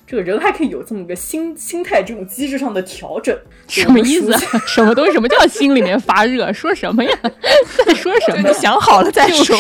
[0.09, 3.38] 这个人还可以有这么个心 心态这种机制上的调整。
[3.68, 4.40] 什么意思啊？
[4.66, 5.12] 什么东西？
[5.12, 6.50] 什么叫心里面发热？
[6.54, 7.11] 说什么呀？
[7.84, 8.54] 在说什么你？
[8.54, 9.54] 想好了再说。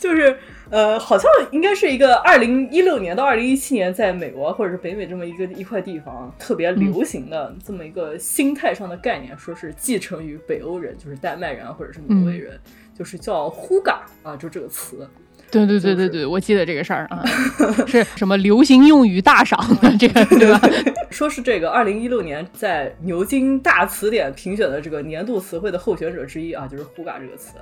[0.00, 0.36] 就是
[0.68, 12.58] 呃，好像应该是一个二零一六年到二零一七年，在美国或者是北美这么一个一块地方特别流行的这么一个心态上的概念，说是继承于北欧人，就是丹麦人啊或者是挪威人，
[12.98, 15.08] 就是叫 “huga” 啊，就这个词。
[15.52, 17.22] 对对对对对，我记得这个事儿啊，
[17.86, 20.60] 是什么流行用语大赏的 这个对吧？
[21.10, 27.52] 说是这个二零一六年在牛津大词典评选的这个年度词汇的候选者之一啊，就是 “huga” 这个词。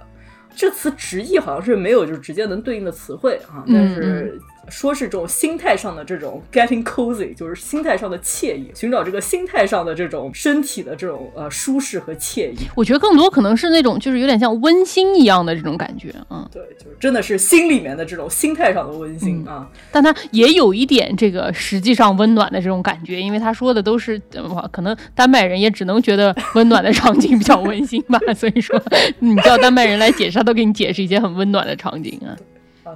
[0.54, 4.38] 这词直译好像是没有就是直接能对应的词汇啊，但是
[4.70, 12.56] 说是这种心态上的这种 getting cozy，就是心态上的惬意，寻找这个心态上的这种身体的这种呃舒适和惬意。
[12.74, 19.68] 我觉得更多可能是那种就是有点像温馨一样的这种感觉，嗯，对，就是真的是心里面的这种心态上的温馨啊。
[19.90, 24.20] 但它也有一点这个实际上温暖的这种感觉，因为他说的都是
[24.70, 28.80] 可能丹麦人也只能觉得温暖的场景比较温馨吧，所以说
[29.18, 32.36] 你叫丹麦人来解释，他都给你解释一些很温暖的场景啊。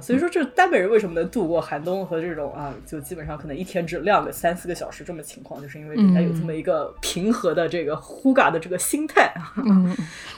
[0.01, 9.53] 所以说，这丹麦人为什么能度过寒冬和这种啊，就基本上可能一天只亮个三四个小时这么情况，就是因为人家有这么一个平和的这个呼嘎的这个心态啊，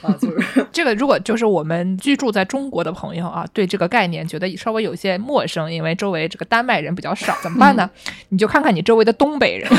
[0.02, 0.88] 啊，就是 这个。
[0.98, 7.88] 如果就是我们居住在中国的朋友啊，对这个概念觉得稍微有些陌生，因为周围这个丹麦人比较少，怎么办呢？
[8.30, 9.70] 你就看看你周围的东北人，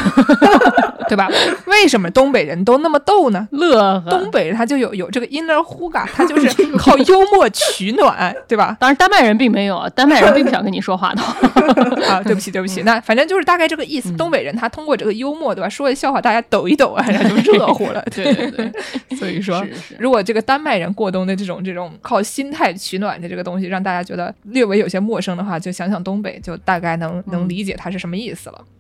[1.10, 1.28] 对吧？
[1.66, 3.48] 为什么东北人都那么逗呢？
[3.52, 8.78] 乐呵，东北人他就有有这个 inner 呼嘎，他就 是靠幽默取暖，对吧？
[8.80, 9.69] 当然，丹麦人并没有。
[9.96, 11.22] 丹麦人并不想跟你说话的
[12.08, 14.16] 啊，对不起，对不起，那反正就是大概这个意思。
[14.18, 15.70] 东北人他通过这个幽默，对吧？
[15.70, 18.04] 说的笑话大家抖一抖啊，然后 就热乎了。
[18.14, 18.72] 对对对，
[19.18, 19.66] 所以说，
[19.98, 28.60] 如果这个丹麦人过冬的这种这种靠心态取暖的这个东西，让大家觉得略微有些陌生的话，就想想东北，就大概能能理解它是什么意思了。
[28.60, 28.79] 嗯，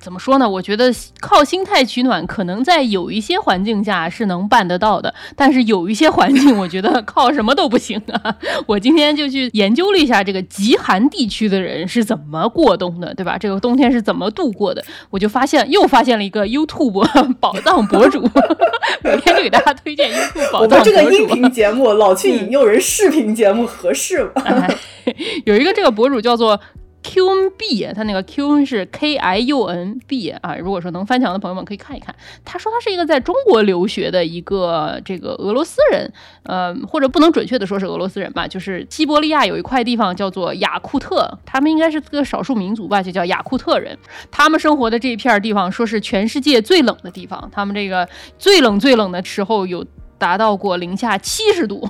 [0.00, 0.48] 怎么说呢？
[0.48, 0.90] 我觉得
[1.20, 8.34] 靠心态取暖，可能在有一些环境下是能办得到的，但是有一些环境，我觉得靠什么都不行啊。
[8.66, 13.36] 我今天就去研究了一下这个极寒地区的人是怎么过冬的，对吧？
[13.36, 14.82] 这个冬天是怎么度过的？
[15.10, 17.06] 我就发现又发现了一个 YouTube
[17.38, 18.22] 宝藏博主，
[19.04, 20.84] 每天就给大家推荐 YouTube 宝藏博主。
[20.84, 24.66] 这个音频节目老去引诱人视频节目合适吗？
[25.44, 26.58] 有一个这个博主叫做。
[27.06, 30.56] Q N B，他那个 Q N 是 K I U N B 啊。
[30.56, 32.12] 如果说能翻墙的朋友们可以看一看。
[32.44, 43.96] 他说他是一个在中国留学的一个这个俄罗斯人，呃，或者不能准确的说是俄罗斯人吧，就是西伯利亚有一块地方叫做雅库特，他们应该是个少数民族吧，就叫雅库特人。
[44.32, 49.86] 他们生活的这一片地方说是全世界最冷的地方，他们这个最冷最冷的时候有
[50.18, 51.88] 达到过零下七十度。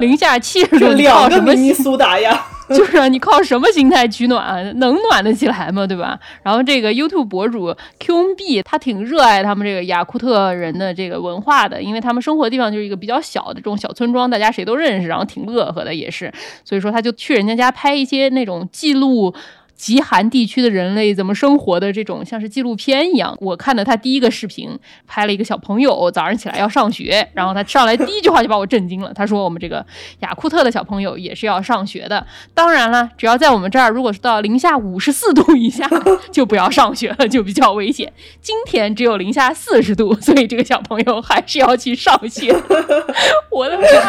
[0.00, 4.78] 零下七十度，两个明尼苏达呀， 就是你靠什么心态取暖？
[4.78, 5.86] 能暖得起来吗？
[5.86, 6.18] 对吧？
[6.42, 16.32] 然后这个 YouTube 博主 QNB 他挺热爱他们这个雅库特人的这个文化的，因为他们生活的地方就是一个比较小的这种小村庄，大家谁都认识，然后挺乐呵的也是，
[16.64, 19.34] 所以说他就去人家家拍一些那种记录。
[19.76, 29.12] 极寒地区的人类怎么生活的这种像是纪录片一样，我看的他第一个视频拍了一个小朋友早上起来要上学，然后他上来第一句话就把我震惊了。
[29.12, 29.84] 他说：“我们这个
[30.20, 35.88] 雅库特的小朋友也是要上学的，当然了，只要在我们这儿，如果是到零下五十四度以下，
[36.30, 38.12] 就不要上学了，就比较危险。
[38.40, 42.54] 今天只有零下四十度，所以这个小朋友还是要去上学。
[43.50, 44.02] 我的妈呀，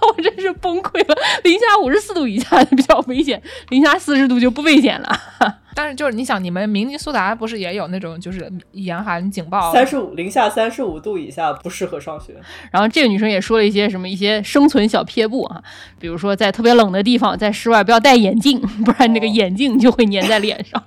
[0.00, 1.14] 我真是崩溃了！
[1.44, 5.08] 零下五十四度以下比较危险，零下四十度就不危险了。”
[5.72, 12.34] 但是就是你想，你们明尼苏达不是也有那种就是严寒警报，三十五零下三十五度以下不适合上学。
[12.72, 15.62] 然后这个女生也说了一些什么一些生存小撇步啊，
[15.98, 20.82] 比如说在特别冷的地方，在室外不要戴眼镜， 不然那个眼镜就会粘在脸上。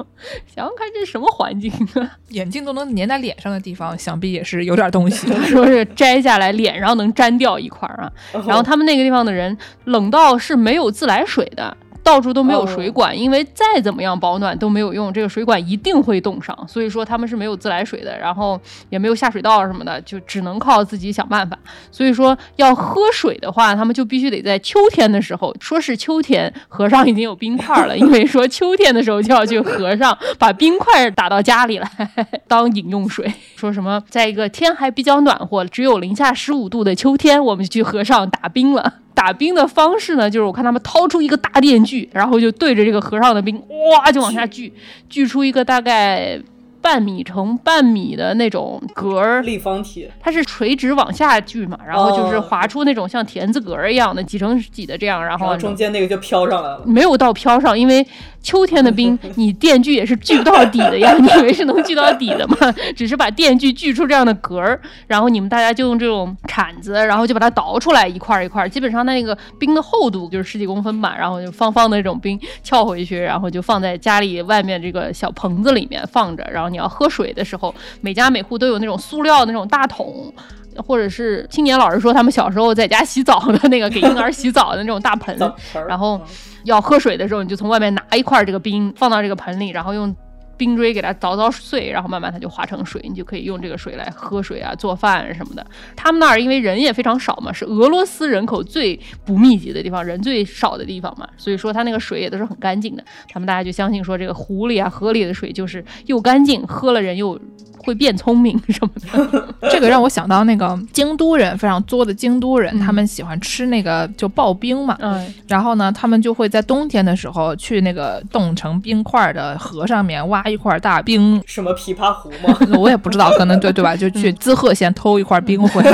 [0.54, 2.12] 想想看这是什么环境啊？
[2.30, 5.28] 眼镜都能粘在脸上的地方，想必也是有点东西。
[5.46, 8.12] 说是摘下来脸上能粘掉一块啊。
[8.46, 11.76] 然后他们那个地方的人冷到是没有自来水的。
[12.04, 21.58] 到处都没有水管，因为再怎么样保暖都没有用，这个水管一定会冻上，所以说他们是没有自来水的，然后也没有下水道什么的，就只能靠自己想办法。
[21.92, 31.90] 所以说要喝水的话，他们就必须得在秋天的时候，说是秋天，河上已经有冰块了， 因为说秋天的时候就要去河上把冰块打到家里来
[32.48, 33.34] 当饮用水。
[33.56, 38.96] 说什么在一个天还比较暖和，只有零下十五度的秋天，我们就去河上打冰了。
[39.14, 43.62] 打冰的方式呢，就是我看他们掏出一个大电锯，然后就对着这个河上的冰，
[43.92, 44.72] 哇，就往下锯，
[45.10, 46.40] 锯出一个大概。
[46.84, 56.82] 半米乘半米的那种格儿，立方体，它是垂直往下锯嘛，然后就是划出那种像田字格儿一样的几乘几的这样，然后中间那个就飘上来了。
[56.86, 58.06] 没有到飘上，因为
[58.44, 61.16] 秋天的冰，你电锯也是锯不到底的呀。
[61.18, 62.58] 你以为是能锯到底的吗？
[62.94, 68.68] 只是把电锯锯出这样的格儿，然后你们大家就用这种铲子，然后就把它倒出来一块一块。
[68.68, 76.74] 基本上那个冰的厚度就是十几公分吧，然后就方方的那种冰撬回去，然后就放在家里外面这个小棚子里面放着，然后。
[76.74, 77.72] 你要喝水的时候，
[78.02, 80.34] 每家每户都有那种塑料的那种大桶，
[80.78, 85.38] 或者是青年老师说他们小时候在家洗澡的那个给婴儿洗澡的那种大盆。
[85.88, 86.20] 然后
[86.64, 90.16] 要喝水的时候，你就从外面拿一块这个冰放到这个盆里，然后用
[90.56, 95.66] 冰锥给它凿凿碎，然后慢慢它就化成水，你就可以用这个水来喝水啊、做饭什么的。
[95.96, 103.04] 他们那儿因为人也非常少嘛，是俄罗斯人口最不密集的地方，人最少的地方嘛，所以说它那个水也都是很干净的。
[103.30, 107.38] 他们大家就相信说，这个湖里啊、河里的水就是又干净，喝了人又
[107.84, 108.90] 会变聪明 什么
[109.30, 109.48] 的。
[109.70, 122.58] 这个让我想到那个京都人非常作的京都人，他们喜欢吃那个就刨冰嘛，嗯，然后呢，他们就会在冬天的时候去那个冻成冰块的河上面挖一块大冰，什么琵琶湖吗？
[122.80, 123.96] 我也不知道，可能对对吧？
[123.96, 125.92] 就去滋贺县偷一块冰回来，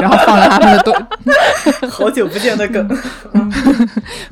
[0.00, 0.94] 然后放在他们的冬，
[1.90, 2.88] 好久不见的梗。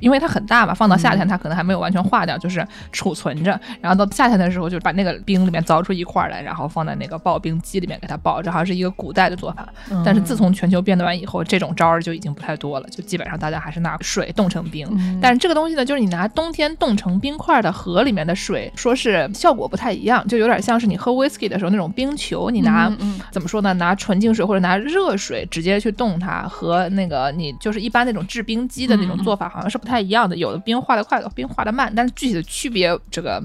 [0.00, 9.68] 因为它很大嘛，放到夏天它可能还没有完全化掉，就是储存着，然后到夏天的时候就把那个冰里面凿出一块来，然后放在那个刨冰机里面给它刨，这好像是一个古代的做法。
[10.04, 15.18] 但是自从全球变暖以后，这种招儿就已经不太多了，就基本上大家还是拿水冻成冰。
[15.20, 23.72] 但是这个东西呢，就是你拿冬天冻成冰块的河里面的水，说是效果不太一样，就有点像是你喝 whisky 的时候那种冰球，你拿、嗯怎么说呢？
[23.74, 30.36] 拿纯净水或者拿热水直接去冻它，和那个你就是一般那种制冰机的那种做法好像是不太一样的。
[30.36, 33.42] 有的冰化的快，有的冰化的慢，但是具体的区别，这个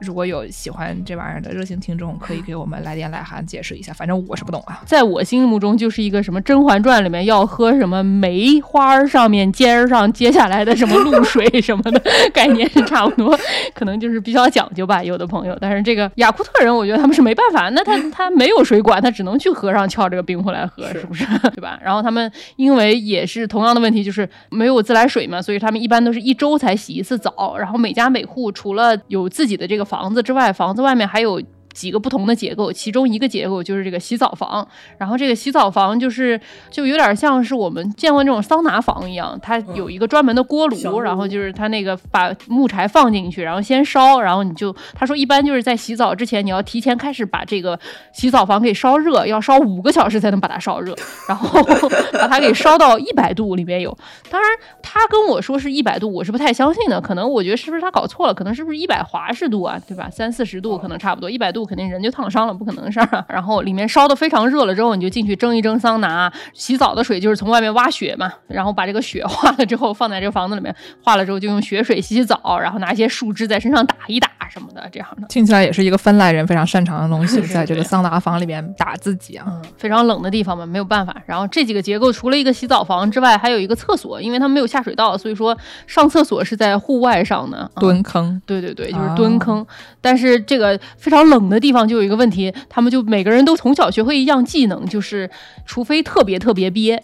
[0.00, 3.92] 如果有喜欢这玩意儿的热心听众，可以给我们来电来函解释一下。
[3.92, 4.80] 反正我是不懂啊。
[4.86, 12.00] 在我心目中就是一个什么《甄嬛传》里面要喝什么梅花上面尖儿上接下来的什么露水什么的
[12.32, 13.38] 概念是差不多，
[13.74, 15.56] 可能就是比较讲究吧，有的朋友。
[15.60, 21.24] 但是这个雅库特人，我觉得他们是没办法，那他他没有水管，他只能去河上撬这个冰壶来喝，是是不是？
[21.54, 21.78] 对吧？
[21.84, 27.56] 然后他们因为也是同样的问题，就是没有自来水嘛，所以他们一般都是一周才洗一次澡。
[27.58, 31.42] 然后每家每户除了有自己的这个房子之外，房子外面还有。
[31.72, 34.66] 几个不同的结构，其中一个结构就是这个洗澡房，
[34.98, 36.40] 然后这个洗澡房就是
[36.70, 47.78] 就有点像是我们见过那种桑拿房一样，它有一个专门的锅炉，然后就是它那个把木柴放进去，然后先烧，然后你就他说一般就是在洗澡之前你要提前开始把这个
[48.12, 50.94] 洗澡房给烧热，要烧五个小时才能把它烧热，
[51.28, 51.62] 然后
[52.14, 53.96] 把它给烧到一百度里面有。
[54.30, 54.50] 当然
[54.82, 60.08] 他跟我说是一百度，我是不太相信的，可能我觉得是不是他搞错了，可能是不是一百华氏度啊，对吧？
[60.10, 63.24] 三四十度可能差不多，一百度肯定人就烫伤了，不可能的事儿啊。
[63.28, 75.26] 然后里面烧的非常热了之后，你就进去蒸一蒸桑拿，洗澡的水就是从外面挖雪嘛，然后把这个雪 化了之后放在这个房子里面，化了之后就用雪水洗洗澡，然后拿一些树枝在身上打一打什么的，这样的。
[75.28, 79.44] 听起来也是一个芬兰人非常擅长的东西， 在这个桑拿房里面打自己啊。
[79.48, 81.14] 嗯，非常冷的地方嘛，没有办法。
[81.26, 85.56] 然后这几个结构除了一个洗澡房之外，还有一个厕所，因为他们没有下水道，所以说
[85.86, 87.70] 上厕所是在户外上的。
[87.74, 89.64] 嗯蹲坑，对对对，就是蹲坑。
[90.00, 95.30] 但是这个非常冷的地方就有一个问题，他们就每个人都从小学会一样技能，就是
[95.66, 97.02] 除非特别特别憋。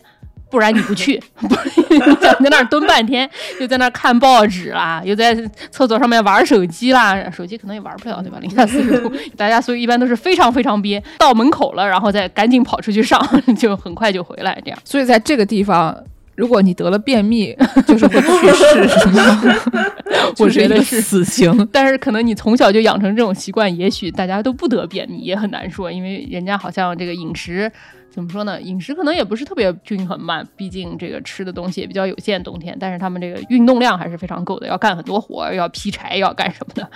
[0.50, 1.48] 不然你不去，不
[2.22, 3.28] 想在那儿蹲半天，
[3.60, 5.34] 又在那儿看报纸啦，又在
[5.72, 8.38] 厕所上面玩手机啦，手机可能也玩不了，对吧？
[8.40, 13.20] 零下四十度，大家所以一般都是非常非常憋，到门口了，然后再赶紧跑出去上，
[13.58, 14.78] 就很快就回来，这样。
[14.84, 15.96] 所以在这个地方。
[16.34, 17.56] 如果你得了便秘，
[17.86, 19.42] 就是会去世，是吗？
[20.38, 21.68] 我觉得是死刑。
[21.72, 27.70] 但是可能你从小就养成这种习惯，也许大家都不得便秘，也很难说，因为人家好像这个饮食。
[28.14, 28.62] 怎么说呢？
[28.62, 32.76] 饮食可能也不是特别均衡嘛，毕竟这个吃的东西也比较有限，冬天。
[32.78, 36.88] 但是他们这个运动量还是非常够的，要干很多活，要劈柴，要干什么的。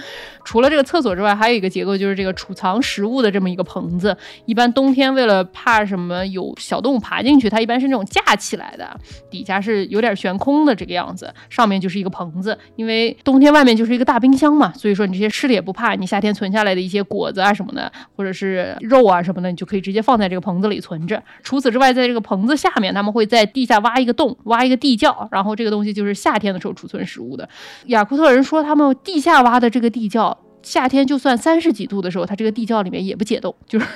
[0.44, 4.16] 除了这个厕所之外，还有一个结构就是这个储藏食物的这么一个棚子。
[4.46, 8.88] 一般冬天为了怕什么有小动物爬进去，它一般是那种架起来的，
[9.28, 12.56] 底下是有点悬空的这个样子，上面就是一个棚子。
[12.76, 21.20] 因为冬天外面就是一个大冰箱嘛，所以说你这些吃的也不怕，你夏天存下来的一些果子啊什么的，或者是肉啊什么的，你就可以直接放在这个棚子里存着。
[21.42, 27.48] 除此之外，在这个棚子下面，他们会在地下挖一个洞，挖一个地窖，然后这个东西就是夏天的时候储存食物的。
[27.86, 30.38] 雅库特人说，他们地下挖的这个地窖。
[30.62, 33.86] 夏天就算三十几度的时候，它这个地窖里面也不解冻， 就是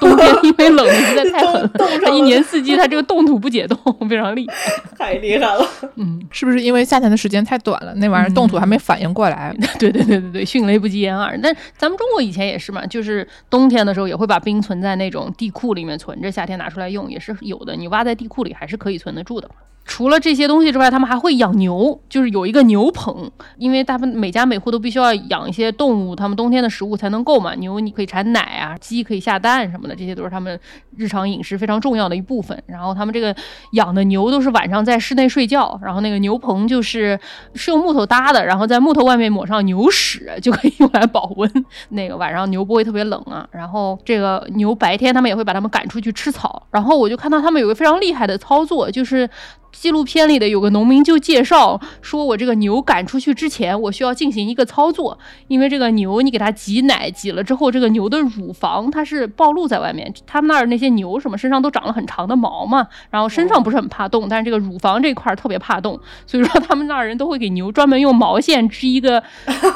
[0.00, 1.70] 冬天因为冷的实在太狠了，
[2.02, 3.78] 它一年四季它这个冻土不解冻，
[4.08, 4.54] 非常厉害。
[4.96, 5.68] 太厉害了。
[5.96, 9.54] 嗯，是不是因为夏天的时间太短了，那玩意儿冻土还没反应过来？
[9.78, 11.38] 对对对对对，迅雷不及掩耳。
[11.42, 17.76] 但咱们中国以前也是嘛，就是冬天的时候也会把冰存在那种地库里面存着，夏天拿出来用也是有的。
[17.76, 19.50] 你挖在地库里还是可以存得住的。
[19.86, 27.54] 除了这些东西之外，他们还会养牛，就是有一个牛棚，因为大部分每家每户都必须要养一些动物，他们冬天的食物才能够嘛。
[27.54, 30.58] 牛你可以产奶啊，鸡可以下蛋什么的，这些都是他们
[30.96, 32.60] 日常饮食非常重要的一部分。
[32.66, 33.34] 然后他们这个
[33.72, 37.18] 养的牛都是晚上在室内睡觉，然后那个牛棚就是
[37.54, 41.48] 是用木头搭的，然后在木头外面抹上牛屎就可以用来保温，
[41.90, 43.48] 那个晚上牛不会特别冷啊。
[43.52, 49.30] 然后这个牛白天他们也会把它们赶出去吃草，然后我就看到他们有个非常厉害的操作，就是。
[49.78, 55.16] 纪录片里的有个农民就介绍说，我这个牛赶出去之前，我需要进行一个操作，
[55.48, 60.12] 因为这个牛你给它挤奶，挤了之后，这个牛的乳房它是暴露在外面。
[60.26, 69.22] 他们那儿那些牛什么身上都长了很长的毛嘛，然后身上不是很怕冻，但是这个乳房这块儿特别怕冻，所以说他们那儿人都会给牛专门用毛线织一个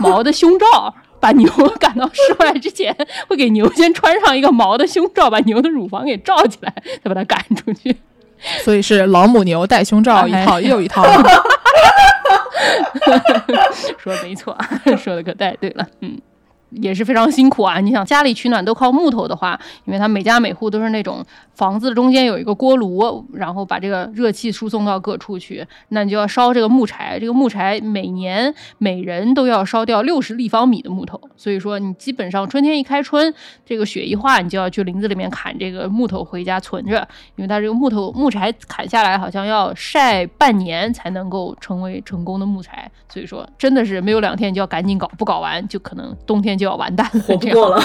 [0.00, 0.94] 毛的胸罩。
[1.20, 1.46] 把牛
[1.78, 2.96] 赶到室外之前，
[3.28, 6.74] 会给牛先穿上一个毛的胸罩，把牛的乳房给罩起来，
[7.04, 7.94] 再把它赶出去。
[8.62, 11.04] 所以是老母牛戴胸罩一套又一套。
[13.98, 14.56] 说的没错，
[14.98, 16.20] 说的可太对了，嗯。
[16.70, 17.80] 也是非常辛苦啊！
[17.80, 27.18] 你想家里取暖都靠木头的话，因为它每家每户都是那种房子中间有一个锅炉，然后把这个热气输送到各处去，那你就要烧这个木柴。
[27.18, 33.34] 这个木柴每年每人都要烧掉六十立方米的木头，所以说你基本上春天一开春，
[33.66, 46.59] 这个雪一化，你就要去林子里面砍这个木头回家存着，因为它这个木头木柴砍下来好像要晒半年才能够成为成功的木柴，所以说真的是没有两天你就要赶紧搞，不搞完就可能冬天。
[46.60, 47.82] 就要完蛋， 活不过了，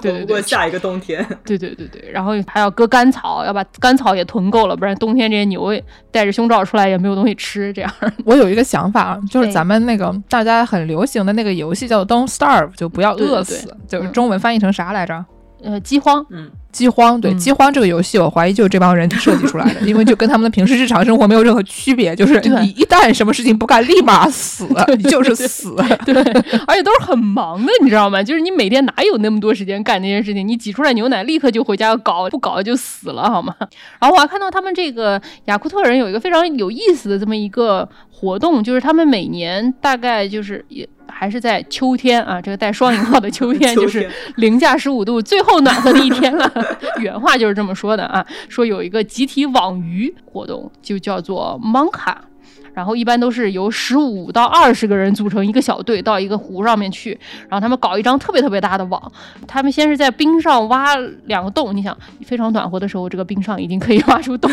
[0.00, 5.72] 对对对，下一个冬天，对对对对，然后还要割甘草，要把甘草也囤够了，不然冬天这些牛
[6.10, 7.72] 带着胸罩出来也没有东西吃。
[7.72, 7.92] 这样，
[8.24, 15.24] 我有一个想法，就是咱们那个大家很流行的那个游戏叫做 Don't Starve，就不要饿死，就是中文翻译成啥来着？
[15.62, 16.50] 呃，饥荒，嗯。
[16.78, 24.64] 饥荒，对饥荒这个游戏，我怀疑就是这帮人设计出来的，因为就跟他们的平时日常生活没有任何区别，就是你一旦什么事情不干，立马死，
[24.96, 25.74] 你就是死，
[26.06, 26.14] 对，
[26.68, 28.22] 而且都是很忙的，你知道吗？
[28.22, 30.46] 就是你每天哪有那么多时间干那些事情？
[30.46, 33.52] 你挤出来牛奶，立刻就回家搞，不搞就死了，好吗？
[33.98, 40.88] 然后我还看到他们这个雅库特人有一个非常有意思的这么一个活动，就是他们每年大概就是也。
[41.10, 46.48] 还是在秋天啊，这个带双引号的秋天， 就是零下十五度，最后暖和的一天了。
[47.00, 52.14] 原话就是这么说的啊，说有一个集体网鱼活动，就叫做 Monka。
[52.74, 59.12] 然后一般都是由十五到二十个人组成一个小队，到一个湖上面去，然后他们搞一张特别特别大的网。
[59.48, 60.94] 他们先是在冰上挖
[61.24, 64.48] 两个洞，你想非常暖和的时候，这个冰上已经可以 挖出洞。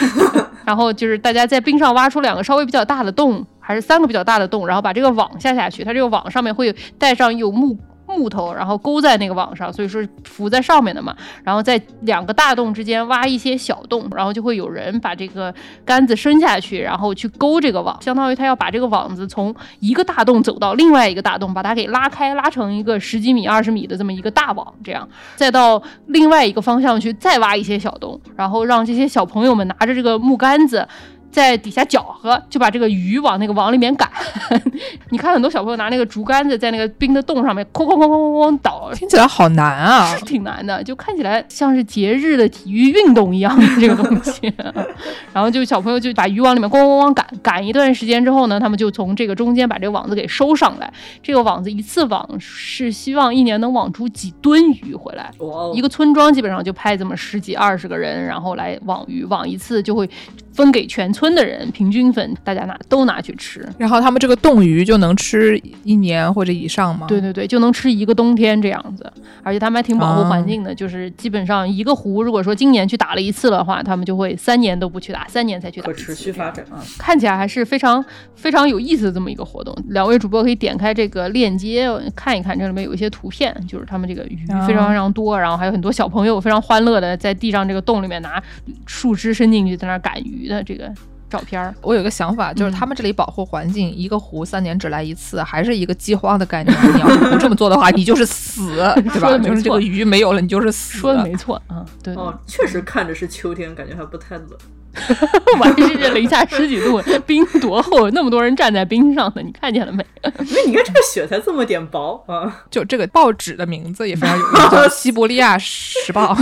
[0.66, 5.84] 然后就是大家在冰上挖出两个稍微比较大的洞，还是三个比较大的洞，然后把这个网下下去。
[5.84, 7.78] 它这个网上面会带上有木。
[8.16, 11.16] 木头，然后勾在那个网上，所以说浮在上面的嘛。
[11.44, 15.54] 然后在两个大洞之间挖一些小洞，然后就会有人把这个
[15.84, 30.88] 杆子伸下去，然后去勾这个网，相当于他要把这个网子从一个大洞走到另外一个大洞，把它给拉开，拉成一个十几米、二十米的这么一个大网，这样再到另外一个方向去再挖一些小洞，然后让这些小朋友们拿着这个木杆子。
[31.36, 34.10] 在底下搅和，就把这个鱼往那个网里面赶。
[35.12, 44.54] 你看很多小朋友拿那个竹竿子在那个冰的洞上面哐哐哐哐哐哐倒，听起来好难啊，是挺难的，就看起来像是节日的体育运动一样的这个东西。
[45.34, 50.90] 然后就小朋友就把鱼往里面咣咣咣赶，赶一段时间之后呢，他们就从这个中间把这个网子给收上来。
[51.22, 55.30] 这个网子一次网是希望一年能网出几吨鱼回来。
[55.74, 60.10] 一个村庄基本上就派这么十几二十个人，然后来网鱼，网一次就会
[60.56, 61.36] 分给全村。
[61.36, 67.08] 的人平均分，大家拿都拿去吃，然后他们这个冻鱼就能吃一年或者以上吗？
[67.10, 69.12] 对对对，就能吃一个冬天这样子，
[69.44, 75.88] 而且他们还挺保护环境的，就是基本上一个湖，如果说今年去打了一次的话，他们就会三年都不去打，三年才去打。
[75.88, 78.04] 可持续发展啊，看起来还是非常
[78.36, 79.76] 非常有意思的这么一个活动。
[79.90, 88.42] 两位主播可以点开这个链接看一看，这里面有一些图片，就是他们这个鱼非常非常多，然后还有很多小朋友非常欢乐的在地上这个洞里面拿
[88.86, 90.92] 树枝伸进去在那赶鱼的这个。
[91.28, 96.96] 照片儿，我有个想法，就是他们这里保护环境，一个湖三年只来一次，还是一个饥荒的概念。
[96.96, 98.78] 你要是不这么做的话，你就是死，
[99.12, 99.36] 对吧？
[99.40, 101.00] 就是这个鱼没有了，你就是死。
[101.00, 102.14] 说的没错嗯，对。
[102.14, 104.50] 哦，确实看着是秋天，感觉还不太冷。
[105.60, 110.06] 完是这零下十几度，冰多厚，那么多人站在冰上呢，你看见了没？
[110.46, 112.64] 因为你看这个雪才这么点薄啊！
[112.72, 116.34] 就这个报纸的名字也非常有意思，叫《西伯利亚时报》。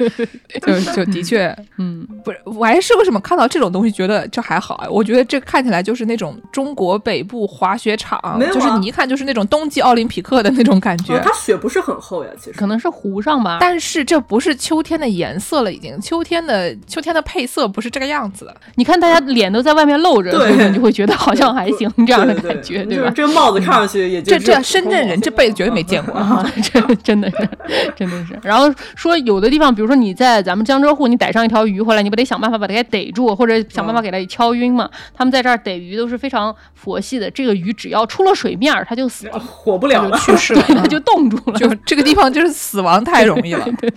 [0.62, 4.88] 就就的确，嗯，不是，我还是为什么看到这种东西觉得这还好啊？
[4.88, 11.18] 我觉得这看起来就是那种中国北部滑雪场，就是你一看就是那种冬季奥林匹克的那种感觉。
[11.20, 13.58] 它雪不是很厚呀，其实可能是湖上吧。
[13.60, 17.79] 但是这不是秋天的颜色了，已经秋天的秋天的配色不。
[17.80, 23.10] 不是这个样子的，你看大家脸都在外面露着，所以你就会觉得好像还行这样的感觉，对吧？
[23.16, 27.48] 这个帽子看上去也这这深圳人这辈子绝对没见过 啊，这 真的是
[27.96, 28.38] 真的是。
[28.42, 34.90] 然后说有的地方，比如说你在咱们江浙沪，你逮上一条鱼回来，你不得想办法把它给逮住，或者想办法给它敲晕嘛？
[35.14, 41.58] 他们在这儿逮鱼都是非常佛系的，这个鱼只要出了水面，它就死了，活不了了，去世了， 它就冻住了。
[41.58, 43.90] 就这个地方就是死亡太容易了，对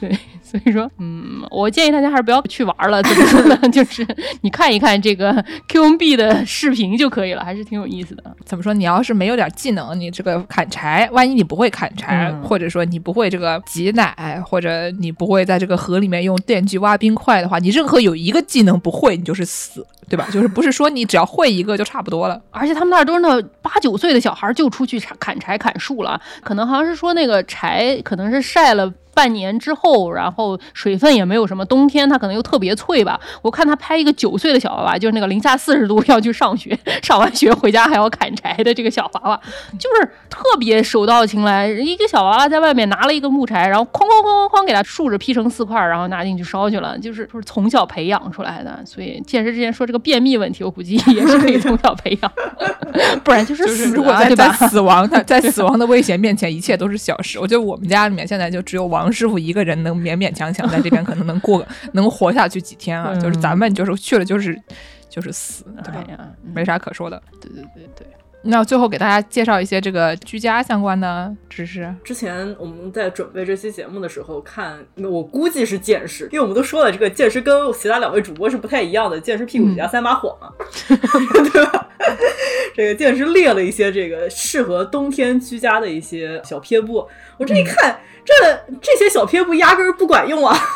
[0.00, 0.18] 对。
[0.54, 3.56] 所以说，嗯，我建议大家还是不要去玩了，怎么说呢？
[3.70, 4.06] 就是
[4.42, 8.22] 你看一看这个 QMB 的视频就可以了，还是挺有意思的。
[8.44, 8.72] 怎么说？
[8.72, 20.28] 你要是没有点技能，你这个砍柴，万一你不会砍柴，嗯或者说你不会这个挤奶，或者你不会在这个河里面用电锯挖冰块的话，你任何有一个技能不会，你就是死，对吧？
[20.30, 22.40] 就是不是说你只要会一个就差不多了。
[22.52, 28.92] 而且他们那儿都是那八九岁的小孩儿就出去砍砍柴砍树了，可能好像是说那个柴可能是晒了。
[29.14, 33.18] 半年之后，然后水分也没有什么，冬天它可能又特别脆吧。
[33.42, 39.40] 我看他拍一个九岁的小娃娃，就是那个零下四十度要去上学， 上完学回家还要砍柴的这个小娃娃，
[39.78, 41.68] 就是特别手到擒来。
[41.68, 48.80] 一个小娃娃在外面拿了一个木柴，然后哐哐哐哐哐给它竖着劈成四块，然后拿进去烧去了，就是就是从小培养出来的。
[48.84, 52.32] 所以健身之前说这个便秘问题，我估计也是可以从小培养，
[53.24, 54.34] 不然就是就是死如果在？
[54.54, 57.38] 死亡， 他在死亡的危险面前，一切都是小事。
[57.38, 64.60] 我觉得我们家里面现在就只有王师傅一个人能勉勉强强在这边可能能过能活下去几天啊，嗯就是咱们就是去了就是
[65.08, 65.94] 就是死，对
[66.42, 67.22] 没啥可说的。
[67.40, 68.06] 对对对对，
[68.44, 71.92] 那最后给大家介绍一些这个居家相关的知识。
[72.04, 80.52] 之前我们在准备这期节目的时候看，我估计是剑师，因为我们都说了，这个剑师跟其他两位主播是不太一样的，剑师屁股底下三把火嘛，
[81.52, 81.88] 对吧？
[82.74, 88.34] 这个剑师列了一些这个适合冬天居家的一些小撇步，我这一看，这
[88.82, 90.56] 这些小撇步压根儿不管用啊。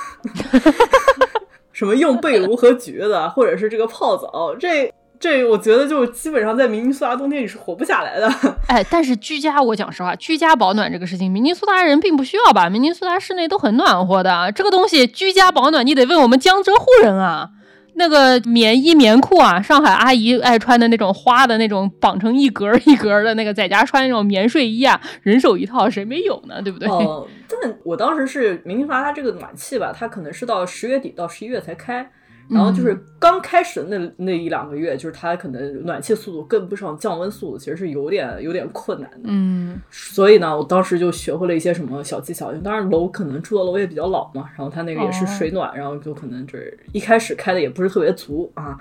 [1.73, 8.33] 什么用被炉和橘子，或者是这个泡澡，这这我觉得就基本上在明尼苏达冬天你是活不下来的。
[8.69, 12.71] 哎，但是居家，我讲实话，居家保暖这个事情，明尼苏达人并不需要吧？
[12.71, 17.51] 明尼苏达室内都很暖和的，这个东西居家保暖，你得问我们江浙沪人啊。
[17.95, 26.63] 那个棉衣棉裤啊，上海阿姨爱穿的那种花的那种绑成一格儿一格儿的那个，在家穿那种棉睡衣啊，人手一套，谁没有呢？
[26.63, 26.89] 对不对？
[26.89, 27.27] 哦，
[27.61, 32.09] 但我当时是明尼苏达它这个暖气吧，它可能是到十月底到十一月才开，
[32.51, 39.21] 然后就是刚开始的那那一两个月，就是它可能暖气速度跟不上降温速度，其实是有点有点困难的。
[39.25, 42.53] 嗯，所以呢，我当时就学会了一些什么小技巧。
[42.65, 48.79] 当然楼可能住的楼也比较老嘛，然后它那个也是水暖，然后就可能就是一开始开的也不是特别足啊，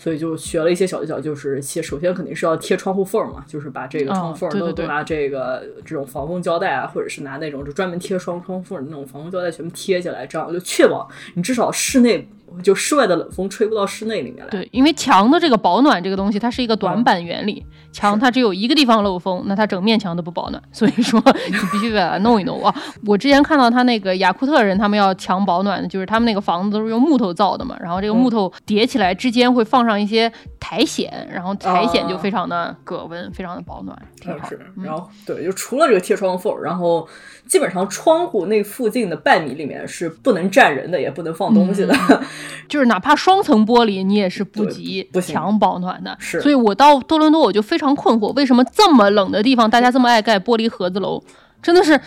[0.00, 12.26] 所以就学了一些小技巧，就是先首先肯定是要贴窗户缝嘛，就是把这个窗户缝哦对对对都都拿这个这种防风胶带啊，或者是拿那种就专门贴双窗户缝的那种防风胶带全部贴起来，这样就确保你至少室内
[12.64, 14.50] 就室外的冷风吹不到室内里面来。
[14.50, 22.74] 对，因为墙的这个保暖这个东西，它是一个短板原理，墙它只有一个地方漏风，那它整面墙都不保暖，所以说 你必须把它弄一弄啊。
[23.06, 34.50] 我之前看到他那个雅库特人，他们要墙保暖的，就是他们那个房子都是用木头造的嘛，然后这个木头叠起来之间会放上一些苔藓，然后苔藓就非常的隔温，非常的保暖，挺好
[34.82, 37.08] 然后对，就除了这个贴窗缝，然后
[37.46, 41.94] 基本上窗户那附近的半米里面是不能站人的，也不能放东西的。
[42.68, 45.20] 就是哪怕双层玻璃，你也是不及不
[45.58, 46.16] 保暖的。
[46.18, 51.22] 是所以我到多伦多我就非常困惑，为什么这么冷的地方，大家这么爱盖玻璃盒子楼？
[51.62, 52.02] 真的是，唉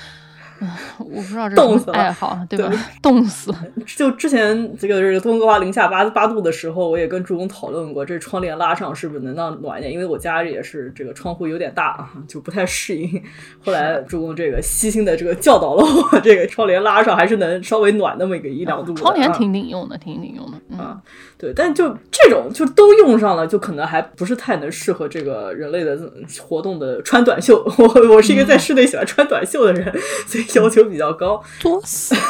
[0.99, 2.72] 我不知道这是什么冻死了爱好，对吧？
[3.01, 3.57] 冻死了。
[3.95, 9.93] 就之前这个这个温哥华零下八八度的时候，我也跟朱工讨论过，这窗帘拉上是不是能让暖一点？
[9.93, 13.22] 因为我家也是这个窗户有点大啊，就不太适应。
[13.64, 19.01] 后来朱工这个悉心的这个教导了我， 这个窗帘拉上还是能稍微暖那么一个一两度的。
[19.01, 20.57] 窗帘啊挺顶用的，挺顶用的。
[20.70, 21.01] 嗯，啊，
[21.38, 25.97] 对，但就这种就都用上了，就可能还不是太能适合这个人类的
[26.41, 27.64] 活动的穿短袖。
[27.78, 29.93] 我我是一个在室内喜欢穿短袖的人，
[30.26, 31.43] 所以 要求比较高。
[31.59, 32.15] 作死！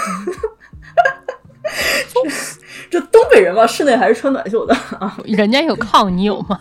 [2.91, 5.17] 这东北人嘛，室内还是穿短袖的啊。
[5.26, 6.59] 人家有炕，你有吗？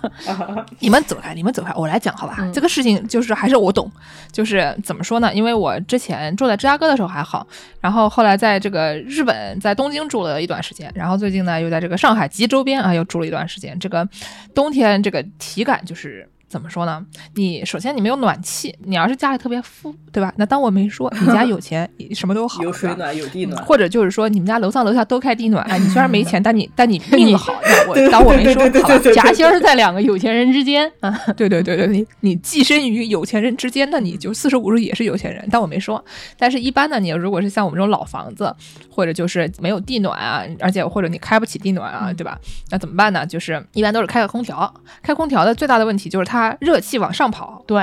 [0.79, 2.37] 你们走开，你们走开，我来讲好吧。
[2.39, 3.91] 嗯这个事情就是还是我懂，
[4.31, 5.35] 就是怎么说呢？
[5.35, 7.47] 因为我之前住在芝加哥的时候还好，
[7.81, 13.79] 然后后来在这个日本，在东京住了一段时间，然后最近呢又在这个上海及周边啊又住了一段时间。
[13.79, 14.09] 这个
[14.55, 16.27] 冬天这个体感就是。
[16.53, 17.03] 怎么说呢？
[17.35, 20.31] 你首先你没有暖气，你要是家里特别富，对吧？
[20.37, 23.65] 那当我没说，你家有钱，你什么都好，有水暖，有地暖。
[23.65, 28.99] 或者就是说你们家楼上楼下都开地暖，哎，你虽然没钱， 但你但你命好，那我当我没说，好吧？
[29.15, 31.19] 夹心儿在两个有钱人之间啊。
[31.35, 36.05] 对对对对，你你寄身于有钱人之间，那你就四舍五入也是有钱人，但我没说。
[36.39, 38.55] 但是，一般呢，你如果是像我们这种老房子，
[38.91, 42.39] 或者就是没有地暖啊，而且或者你开不起地暖啊，对吧？
[42.71, 43.25] 那怎么办呢？
[43.25, 44.53] 就是一般都是开个空调。
[45.03, 47.63] 开空调的最大的问题就是它热气往上跑。
[47.67, 47.83] 对，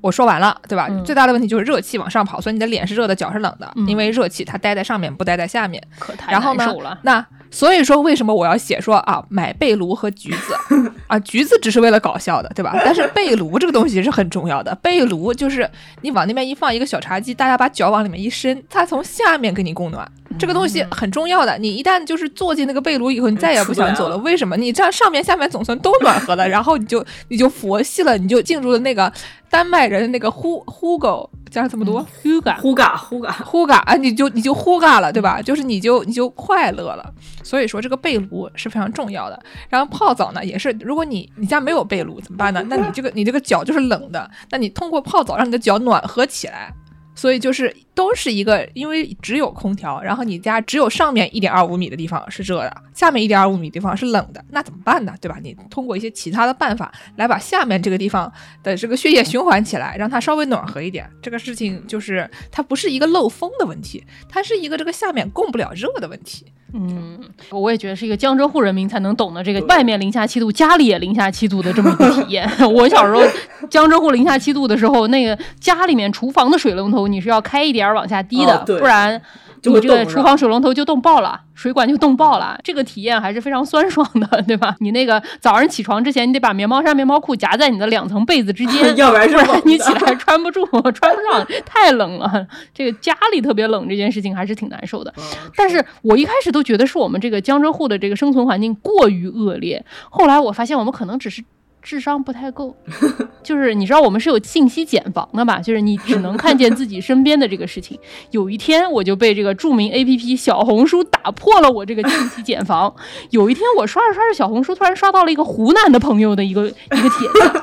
[0.00, 0.86] 我说完了，对吧？
[0.90, 5.82] 嗯最大的问题就是热气往上跑，所以你的脸是热的，脚是冷的，嗯因为热气它待在上面，不待在下面。
[5.98, 6.98] 可太然后呢难受了。
[7.02, 10.54] 那所以说，为什么我要写说啊，买被炉和橘子
[11.06, 11.18] 啊？
[11.18, 12.72] 橘子只是为了搞笑的，对吧？
[12.84, 14.74] 但是被炉这个东西是很重要的。
[14.76, 15.70] 被炉就是
[16.00, 20.10] 你往那边一放一个小茶几，大家把脚往里面一伸，它从下面给你供暖。
[20.38, 21.56] 这个东西很重要的。
[21.58, 24.16] 你一旦就是坐进那个被炉以后，你再也不想走了。
[24.18, 24.56] 为什么？
[24.56, 29.12] 你这样上面下面总算都暖和了， 然后你就你就佛系了，你就进入了那个
[29.50, 32.06] 丹麦人的那个呼呼狗，叫这么多？
[32.22, 33.94] 呼嘎呼嘎呼嘎呼嘎啊！
[33.94, 35.40] 你就你就呼嘎了，对吧？
[35.42, 37.12] 就是你就你就快乐了。
[37.42, 39.40] 所以说这个被炉是非常重要的。
[39.68, 42.64] 然后泡澡呢，也是，如果你你家没有被炉怎么办呢？
[42.68, 46.72] 那你这个你这个脚就是冷的，那你通过泡澡让你的脚暖和起来。
[47.14, 55.14] 所以就是都是一个，因为只有空调，然后你家只有上面一点二五米的地方是热的，下面一点二五米地方是冷的，那怎么办呢？
[55.20, 55.38] 对吧？
[55.42, 58.32] 你通过一些其他的办法来把下面这个地方
[58.62, 61.08] 的这个血液循环起来，让它稍微暖和一点。
[61.20, 66.46] 这个事情就是它不是一个漏风的问题，它是一个这个下面供不了热的问题。
[66.74, 67.18] 嗯，
[67.50, 72.50] 我也觉得是一个江浙沪人民才能懂的这个外面零下七度，家里也零下七度的这么一个体验。
[72.74, 73.22] 我小时候
[73.68, 79.20] 江浙沪零下七度的时候，那个家里面厨房的水龙头你是要开一点往下滴的，不然。
[79.64, 84.74] 你这个厨房水龙头就冻爆了，水管就冻爆了，这个体验还是非常酸爽的， 对吧？
[84.80, 89.28] 你那个早上起床之前，你得把棉毛衫、棉毛裤夹在你的两层被子之间， 要不然
[89.64, 92.46] 你起来穿不住，穿不上，太冷了。
[92.74, 95.14] 这个家里特别冷这件事情还是挺难受的。
[95.56, 101.44] 但是我一开始都觉得是我们这个江浙沪的这个生存环境过于恶劣，后来我发现我们可能只是。
[101.82, 102.74] 智商不太够，
[103.42, 105.58] 就是你知道我们是有信息茧房的嘛？
[105.58, 107.98] 就是你只能看见自己身边的这个事情。
[108.30, 112.94] 有一天我就被这个著名 A P P 小红书打破了我这个信息茧房。
[113.30, 117.62] 有一天我刷着刷着小红书，突然刷到了一个湖南的朋友的一个一个帖子，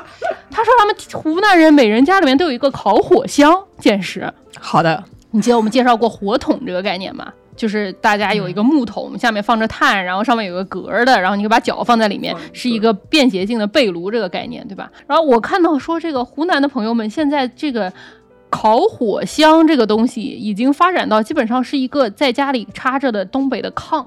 [0.50, 4.30] 他说他们湖南人每人家里面都有一个烤火箱，见识。
[4.58, 7.32] 好的，你记得我们介绍过火桶这个概念吗？
[7.60, 14.90] 就是大家有一个木桶，下面放着炭，然后上面有个格儿的，然后你可以把脚放在里面，是一个便携性的被炉这个概念，对吧？
[15.06, 17.92] 然后我看到说这个湖南的朋友们现在这个
[18.48, 24.06] 烤火箱这个东西已经发展到基本上是一个在家里插着的东北的炕。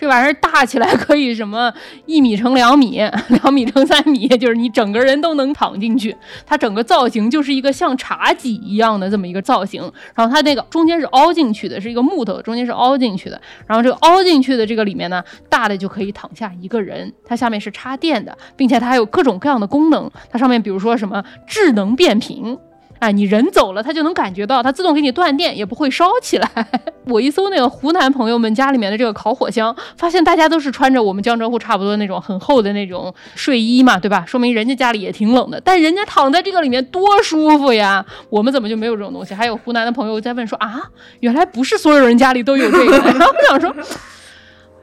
[0.00, 1.72] 这玩意儿大起来可以什么
[2.06, 2.98] 一米乘两米，
[3.42, 6.16] 两米乘三米，就是你整个人都能躺进去。
[6.46, 9.82] 它整个造型就是一个像茶几一样的这么一个造型，
[10.14, 13.40] 然后它那个中间是凹进去的，是一个木头，中间是凹进去的。
[13.66, 20.08] 然后这个凹进去的这个里面呢，大的就可以躺下一个人，它下面是插电的，并且它还有各种各样的功能。
[20.30, 22.56] 它上面比如说什么智能变频。
[22.98, 26.48] 哎，你人走了，它就能感觉到，它自动给你断电，也不会烧起来。
[27.06, 34.24] 我一搜那个湖南朋友们家里面的这个烤火箱，发现大家都是穿着我们江浙沪差不多那种很厚的那种睡衣嘛，对吧？
[34.26, 38.04] 说明人家家里也挺冷的，但人家躺在这个里面多舒服呀！
[38.28, 39.32] 我们怎么就没有这种东西？
[39.32, 40.82] 还有湖南的朋友在问说啊，
[41.20, 42.98] 原来不是所有人家里都有这个。
[42.98, 43.74] 然 后我想说，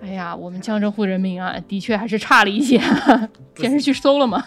[0.02, 2.82] 哎呀，我们江浙沪人民啊，的确还是差了一些。
[3.58, 4.44] 先是 去搜了吗？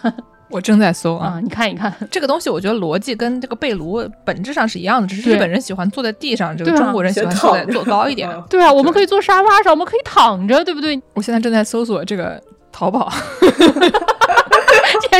[0.49, 8.29] 我正在搜啊，你看一看 这个东西，我觉得逻辑跟这个被炉本质上是一样的，只是日本人喜欢坐在地上，这个中国人喜欢坐在坐高一点。
[8.49, 10.99] 对啊，我们可以坐沙发上，我们可以躺着，对不对？
[11.13, 13.11] 我现在正在搜索这个淘宝。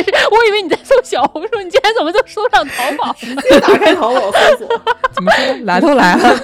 [0.30, 3.14] 我以为你在搜小红书，你竟然怎么就搜上淘宝？
[3.60, 4.68] 打开淘宝搜索，
[5.12, 5.54] 怎么说？
[5.64, 6.36] 来都来了，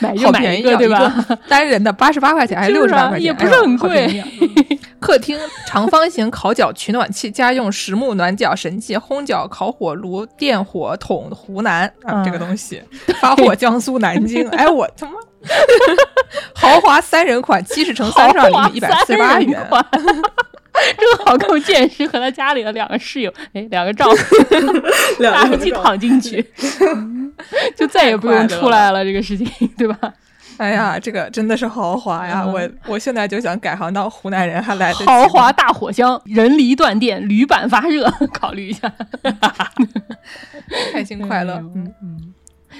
[0.00, 1.12] 买就买一个，对吧？
[1.48, 3.26] 单人的八十八块钱，还是六十八块钱？
[3.26, 4.22] 也不是很贵。
[5.00, 12.82] 客厅长方形烤脚取暖器，家用实木暖脚神器，烘脚烤火炉电火桶，湖南啊，这个东西
[13.20, 14.46] 发火江苏南京。
[14.50, 15.12] 哎，我他妈，
[16.54, 19.66] 豪华三人款，七十乘三十二厘米，一百四十八元。
[20.98, 24.36] 正好够见识和他家里的两个室友，哎，两个丈夫，
[25.22, 26.44] 大家一起躺进去，
[27.76, 29.98] 就再也不用出来了，这个事情，对吧？
[30.58, 32.44] 哎呀，这个真的是豪华呀！
[32.46, 38.92] 我我现在就想改行当湖南人，还来得豪华大火箱，人离断电，铝板发热， 考虑一下，
[40.92, 42.34] 开心快乐，嗯嗯。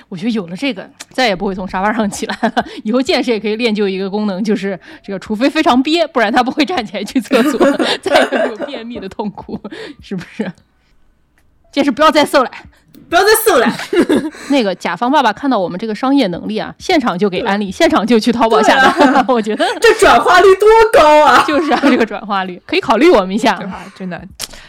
[0.09, 2.65] 我觉得有了这个，再也不会从沙发上起来了。
[2.85, 7.59] 以后健身也可以练就一个功能，就是这个，除非非常憋，不然他不会站起来去厕所，
[8.03, 9.61] 再也没有便秘的痛苦，
[10.01, 10.51] 是不是？
[11.73, 12.51] 健身不要再瘦了，
[13.11, 13.67] 不要再搜了。
[14.49, 19.25] 那个甲方爸爸看到我们这个商业能力啊，现场就给安利，现场就去淘宝下单。
[19.29, 21.45] 我觉得 这转化率多高啊！
[21.47, 23.59] 就是啊，这个转化率可以考虑我们一下，
[23.97, 24.21] 真的。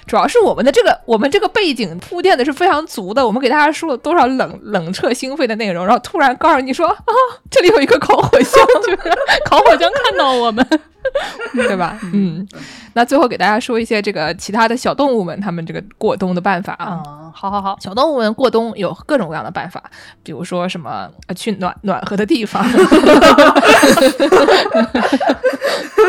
[0.08, 3.26] 主要是我们的这个，我们这个背景铺垫的是非常足的。
[3.26, 7.14] 我们给大家说了多少冷冷彻心扉的内容，然后突然告诉你说啊，
[7.50, 8.98] 这里有一个烤火箱，就是
[9.46, 10.66] 烤火箱看到我们，
[11.54, 12.00] 对吧？
[12.14, 12.48] 嗯，
[12.94, 16.86] 那最后给大家说一些这个其他的小动物们他们这个过冬的办法啊。
[16.86, 19.84] 啊，好好好，小动物们过冬有各种各样的办法，
[20.24, 22.66] 比如说什么呃去暖暖和的地方，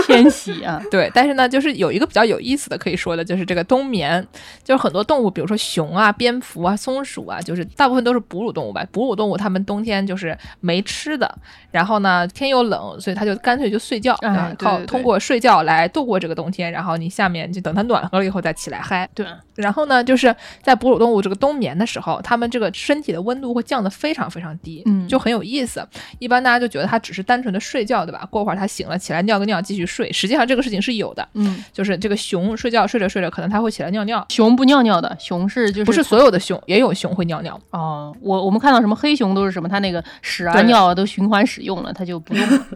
[0.06, 1.10] 天喜啊，对。
[1.14, 4.26] 但是呢，就是有一个比较有意思的可以说的，就是这个冬眠，
[4.64, 8.84] 就是很多动物，比如说熊啊、蝙蝠啊、松鼠啊，就是大部分都是哺乳动物吧。
[8.90, 11.32] 哺乳动物它们冬天就是没吃的，
[11.70, 14.16] 然后呢天又冷，所以它就干脆就睡觉
[14.59, 16.70] 靠对对对通过睡觉来度过这个冬天。
[16.72, 19.08] 然后你下面就等它暖和了以后再起来嗨。
[19.14, 25.86] 对，然后呢，就是在哺乳动物这个冬眠的时候，它们这个身体的温度会降得非常非常低，嗯就很有意思。
[26.18, 28.26] 一般大家就觉得它只是单纯的睡觉，对吧？
[28.30, 31.26] 过会儿它醒了起来尿个尿继续睡，实际上这个事情是有的。
[31.34, 34.24] 嗯，就是这个熊睡觉睡着睡着，可能它会起来尿尿。
[34.30, 37.58] 熊不尿尿的，熊是就是不是所有的熊，也有熊会尿尿。
[37.70, 42.66] 哦，我我们看到什么黑熊都是什么，它那个屎啊尿啊都循环使用了，它就不用了。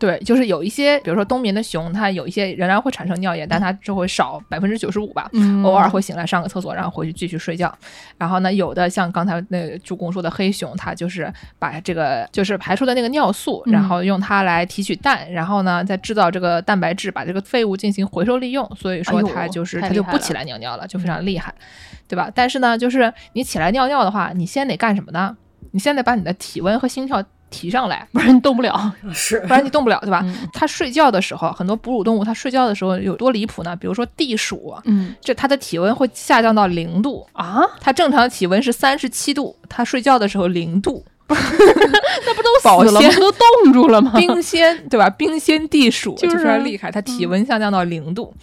[0.00, 5.28] 嗯对，就是有一些，比如说冬眠的熊，它有一些仍然会产生尿液，但它就会少百分之九十五吧。
[5.32, 7.70] 嗯偶尔会醒来上个厕所，然后回去继续睡觉。
[8.16, 18.66] 然后呢，有的像刚才那个助攻说的黑熊，它就是把这个就是排出的那个尿素，嗯然后用它来提取氮，然后呢再制造这个蛋白质，把这个废物进行回收利用。
[18.74, 21.54] 所以说它就是、它就不起来尿尿了，就非常厉害，
[22.08, 22.30] 对吧？
[22.34, 25.36] 但是呢，就是你起来尿尿的话，你先得干什么呢？
[25.72, 28.92] 你先得把你的体温和心跳提上来，不然你动不了。
[29.12, 30.22] 是不然你动不了，对吧？
[30.24, 33.74] 嗯它睡觉的时候，很多哺乳动物它睡觉的时候有多离谱呢？
[33.76, 41.04] 比如说地鼠，嗯这它的体温会下降到零度，啊，它正常体温是三十七度，它睡觉的时候零度，
[42.26, 43.08] 那不都保死了吗？
[43.18, 44.12] 都冻住了吗？
[44.16, 45.08] 冰鲜对吧？
[45.10, 48.34] 冰鲜地鼠就是厉害，它体温下降到零度。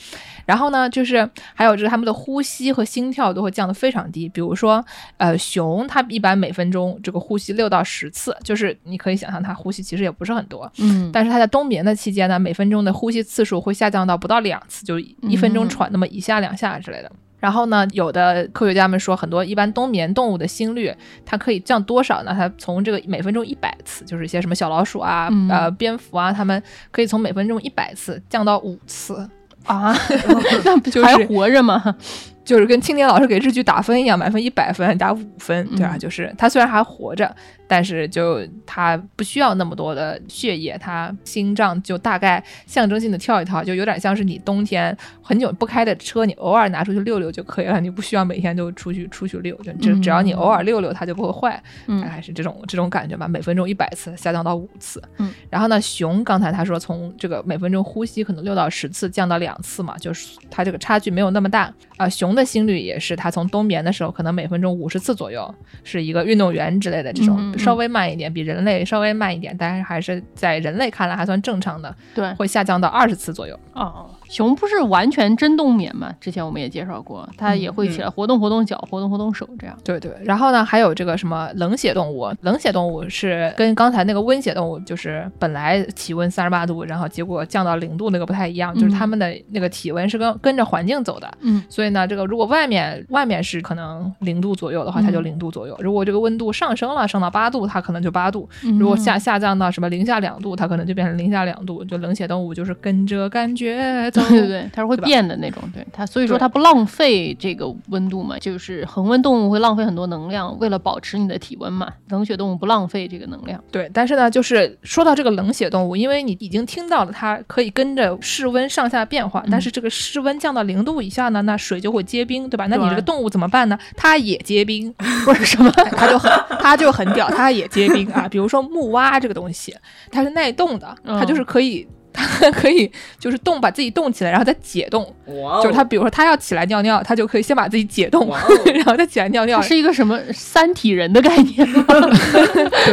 [0.46, 4.30] 然后呢，就是还有就是它们的呼吸和心跳都会降得非常低。
[4.30, 4.84] 比如说，
[5.18, 17.12] 呃，熊它一般每分钟这个呼吸六到十次，就是你可以想象它呼吸其实也不是很多，嗯，但是它在冬眠的期间呢，每分钟的呼吸次数会下降到不到两次，就一分钟嗯喘那么一下两下之类的。
[17.40, 20.92] 然后呢，有的科学家们说，很多一般冬眠动物的心率，
[21.26, 22.34] 它可以降多少呢？
[22.34, 26.62] 它从这个每分钟一百次，就是一些什么小老鼠啊、嗯呃蝙蝠啊，它们
[26.92, 29.30] 可以从每分钟一百次降到五次，
[29.66, 29.96] 啊，
[30.66, 31.96] 那不就是还活着吗？
[32.44, 37.36] 就是跟青年老师给日剧打分一样，满分一百分打五分，对吧、嗯就是他虽然还活着，
[37.68, 52.08] 但是就它不需要那么多的血液，它心脏就大概象征性的跳一跳，就有点像是你冬天很久不开的车，你偶尔拿出去溜溜就可以了，你不需要每天都出去出去溜，就只只要你偶尔溜溜，它就不会坏，嗯。
[52.08, 53.28] 大概是这种这种感觉吧。
[53.28, 61.74] 每分钟一百次下降到五次，嗯，然后呢，熊刚才他说从这个每分钟呼吸可能六到十次降到两次嘛，就是它这个差距没有那么大。
[61.98, 65.54] 啊、熊的心率也是，它从冬眠的时候可能每分钟五十次左右，
[65.84, 73.60] 是一个运动员之类的这种稍微慢一点，比人类稍微慢一点，但是还是在人类看来还算正常的，对，会下降到二十次左右。
[73.74, 76.14] 哦，熊不是完全真冬眠嘛？
[76.20, 79.78] 之前我们也介绍过，它也会起来活动活动脚，活动活动手，这样。
[79.84, 91.32] 对对，然后呢，还有这个什么冷血动物，冷血动物是跟刚才那个温血动物，就是本来体温三十八度，然后结果降到零度那个不太一样，就是嗯它们的那个体温是跟跟着环境走的。
[91.42, 101.84] 嗯所以呢，这个如果外面外面是可能零度左右的话，它就嗯零度左右；如果这个温度上升了，升到八度，它可能就八度；嗯如果下下降到什么零下两度，它可能就变成零下两度。
[101.86, 104.30] 就冷血动物就是跟着感觉走。
[104.30, 113.64] 对对对，它是会变的那种，对它，所以说它不浪费这个温度嘛，就是恒温动物会浪费很多能量，为了保持你的体温嘛，冷血动物不浪费这个能量。
[113.72, 122.68] 对，但是呢，就是说到这个冷血动物，因为你已经听到了它可以跟着室温上下变化，但是这个室温降到零度以下呢，那水就会结冰，对吧？
[122.68, 123.78] 那你这个动物怎么办呢？
[123.96, 124.94] 它也结冰，
[125.26, 128.28] 不是什么，它就很它就很屌，它也结冰啊。
[128.28, 129.76] 比如说木蛙这个东西，
[130.12, 131.88] 它是耐冻的，它就是可以。
[132.18, 135.04] 它 可以就是冻，把自己冻起来，然后再解冻。
[135.28, 138.38] 哇哦，就是它，比如说它要起来尿尿，它就可以先把自己解冻，哦
[138.74, 139.62] 然后再起来尿尿。
[139.62, 141.86] 是一个什么三体人的概念吗？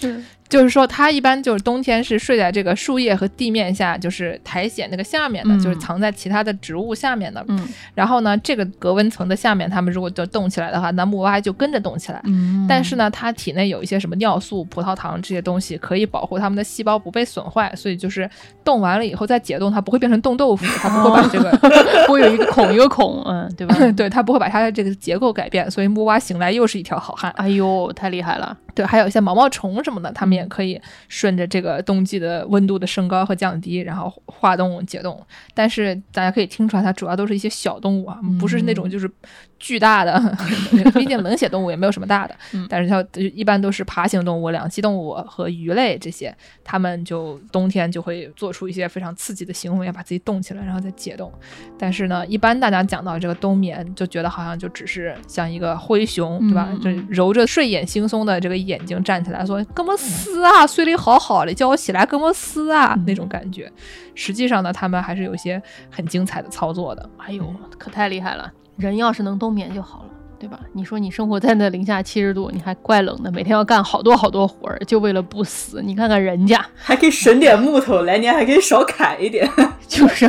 [0.00, 0.14] 对，
[0.48, 7.44] 就是说它一般就是冬天是睡在这个树叶和地面下，就是苔藓那个下面的，嗯就是藏在其他的植物下面的。
[7.48, 12.20] 嗯然后呢，这个隔温层的下面，它们如果就动起来的话，那木蛙就跟着动起来。
[12.24, 18.28] 嗯但是呢，它体内有一些什么尿素、葡萄糖这些东西，可以保护它们的细胞不被损坏，所以就是
[18.64, 21.50] 冻完了以后再解冻，它不会变成冻豆腐，它不会把 这个，
[22.06, 23.76] 不会有一个孔一个孔，嗯，对吧？
[23.96, 27.30] 对，它不会把它的这个结构改变，所以木蛙醒来又是一条好汉。
[27.36, 28.56] 哎呦，太厉害了！
[28.74, 35.26] 对，还有一些毛毛虫什么的，它们也也可以顺着这个冬季的温度的升高和降低，然后化冻解冻。
[35.54, 39.10] 但是大家可以听出来，它主要都是一些小动物啊，不是那种就是
[39.58, 40.20] 巨大的，
[40.94, 42.34] 毕竟冷血动物也没有什么大的。
[42.52, 51.32] 嗯但是它一般都是爬行动物、两栖动物和鱼类这些，它们就冬天就会做出一些非常刺激的行为，把自己冻起来，然后再解冻。
[51.78, 56.68] 但是呢，一般大家讲到这个冬眠，就觉得好像就只是像一个灰熊，对吧？
[56.70, 63.70] 嗯就揉着睡眼惺忪的这个眼睛站起来说：“哥们斯啊，睡得好好的，叫我起来哥们斯啊！”嗯那种感觉。
[64.14, 67.08] 实际上呢，他们还是有一些很精彩的操作的。
[67.18, 68.52] 哎呦，可太厉害了！
[68.76, 70.10] 人要是能冬眠就好了。
[70.38, 70.60] 对吧？
[70.74, 75.80] 你说你生活在那零下七十度，你还怪冷的，每天要干好多好多活儿，就为了不死。
[75.82, 79.50] 你看看人家，还可以省点木头，来年还可以少砍一点。
[79.88, 80.26] 就是，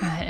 [0.00, 0.23] 哎，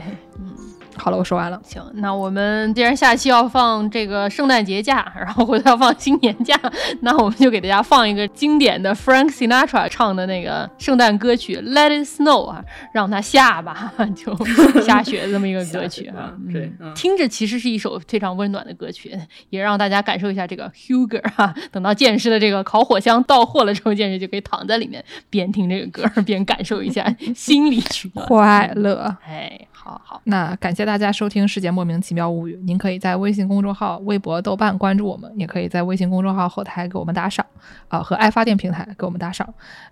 [1.04, 1.60] 好了，我说完了。
[1.62, 6.58] 行，那我们既然下期要放这个圣诞节假，然后回头要放新年假，
[7.02, 12.64] 那我们就给大家放一个经典的 Frank Sinatra 唱的那个圣诞歌曲《Let It Snow》啊，
[12.94, 14.34] 让它下吧， 就
[14.80, 16.32] 下雪这么一个 歌曲啊。
[16.38, 19.14] 嗯对嗯听着其实是一首非常温暖的歌曲，
[19.50, 28.08] 也让大家感受一下这个 Huger 哈、等到剑师的这个烤火箱到货了之后，剑师就可以躺在里面边听这个歌边感受一下心里去。
[28.26, 29.14] 快乐。
[29.26, 30.18] 哎，好好。
[30.24, 37.44] 那感谢大家收听《世界莫名其妙物语》，您可以在微信公众号、微博、豆瓣关注我们，也可以在微信公众号后台给我们打赏，
[37.88, 39.46] 啊、和爱发电平台给我们打赏。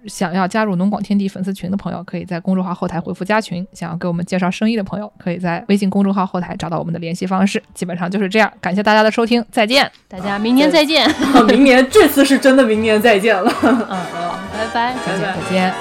[0.06, 7.62] 想要加入农广天地粉丝群的朋友，可以在公众号后台回复“加群”；想要给我们介绍生意的朋友，可以在微信公众号后台找到我们的联系方式。
[7.74, 9.90] 基本上就是这样，感谢大家的收听，再见。
[10.08, 11.04] 大家明年再见。
[11.06, 13.52] 啊明年这次是真的，明年再见了。
[13.62, 14.94] 嗯，好，拜拜。
[15.04, 15.74] 再见，再见。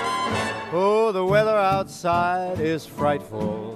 [0.74, 3.76] Oh, the weather outside is frightful,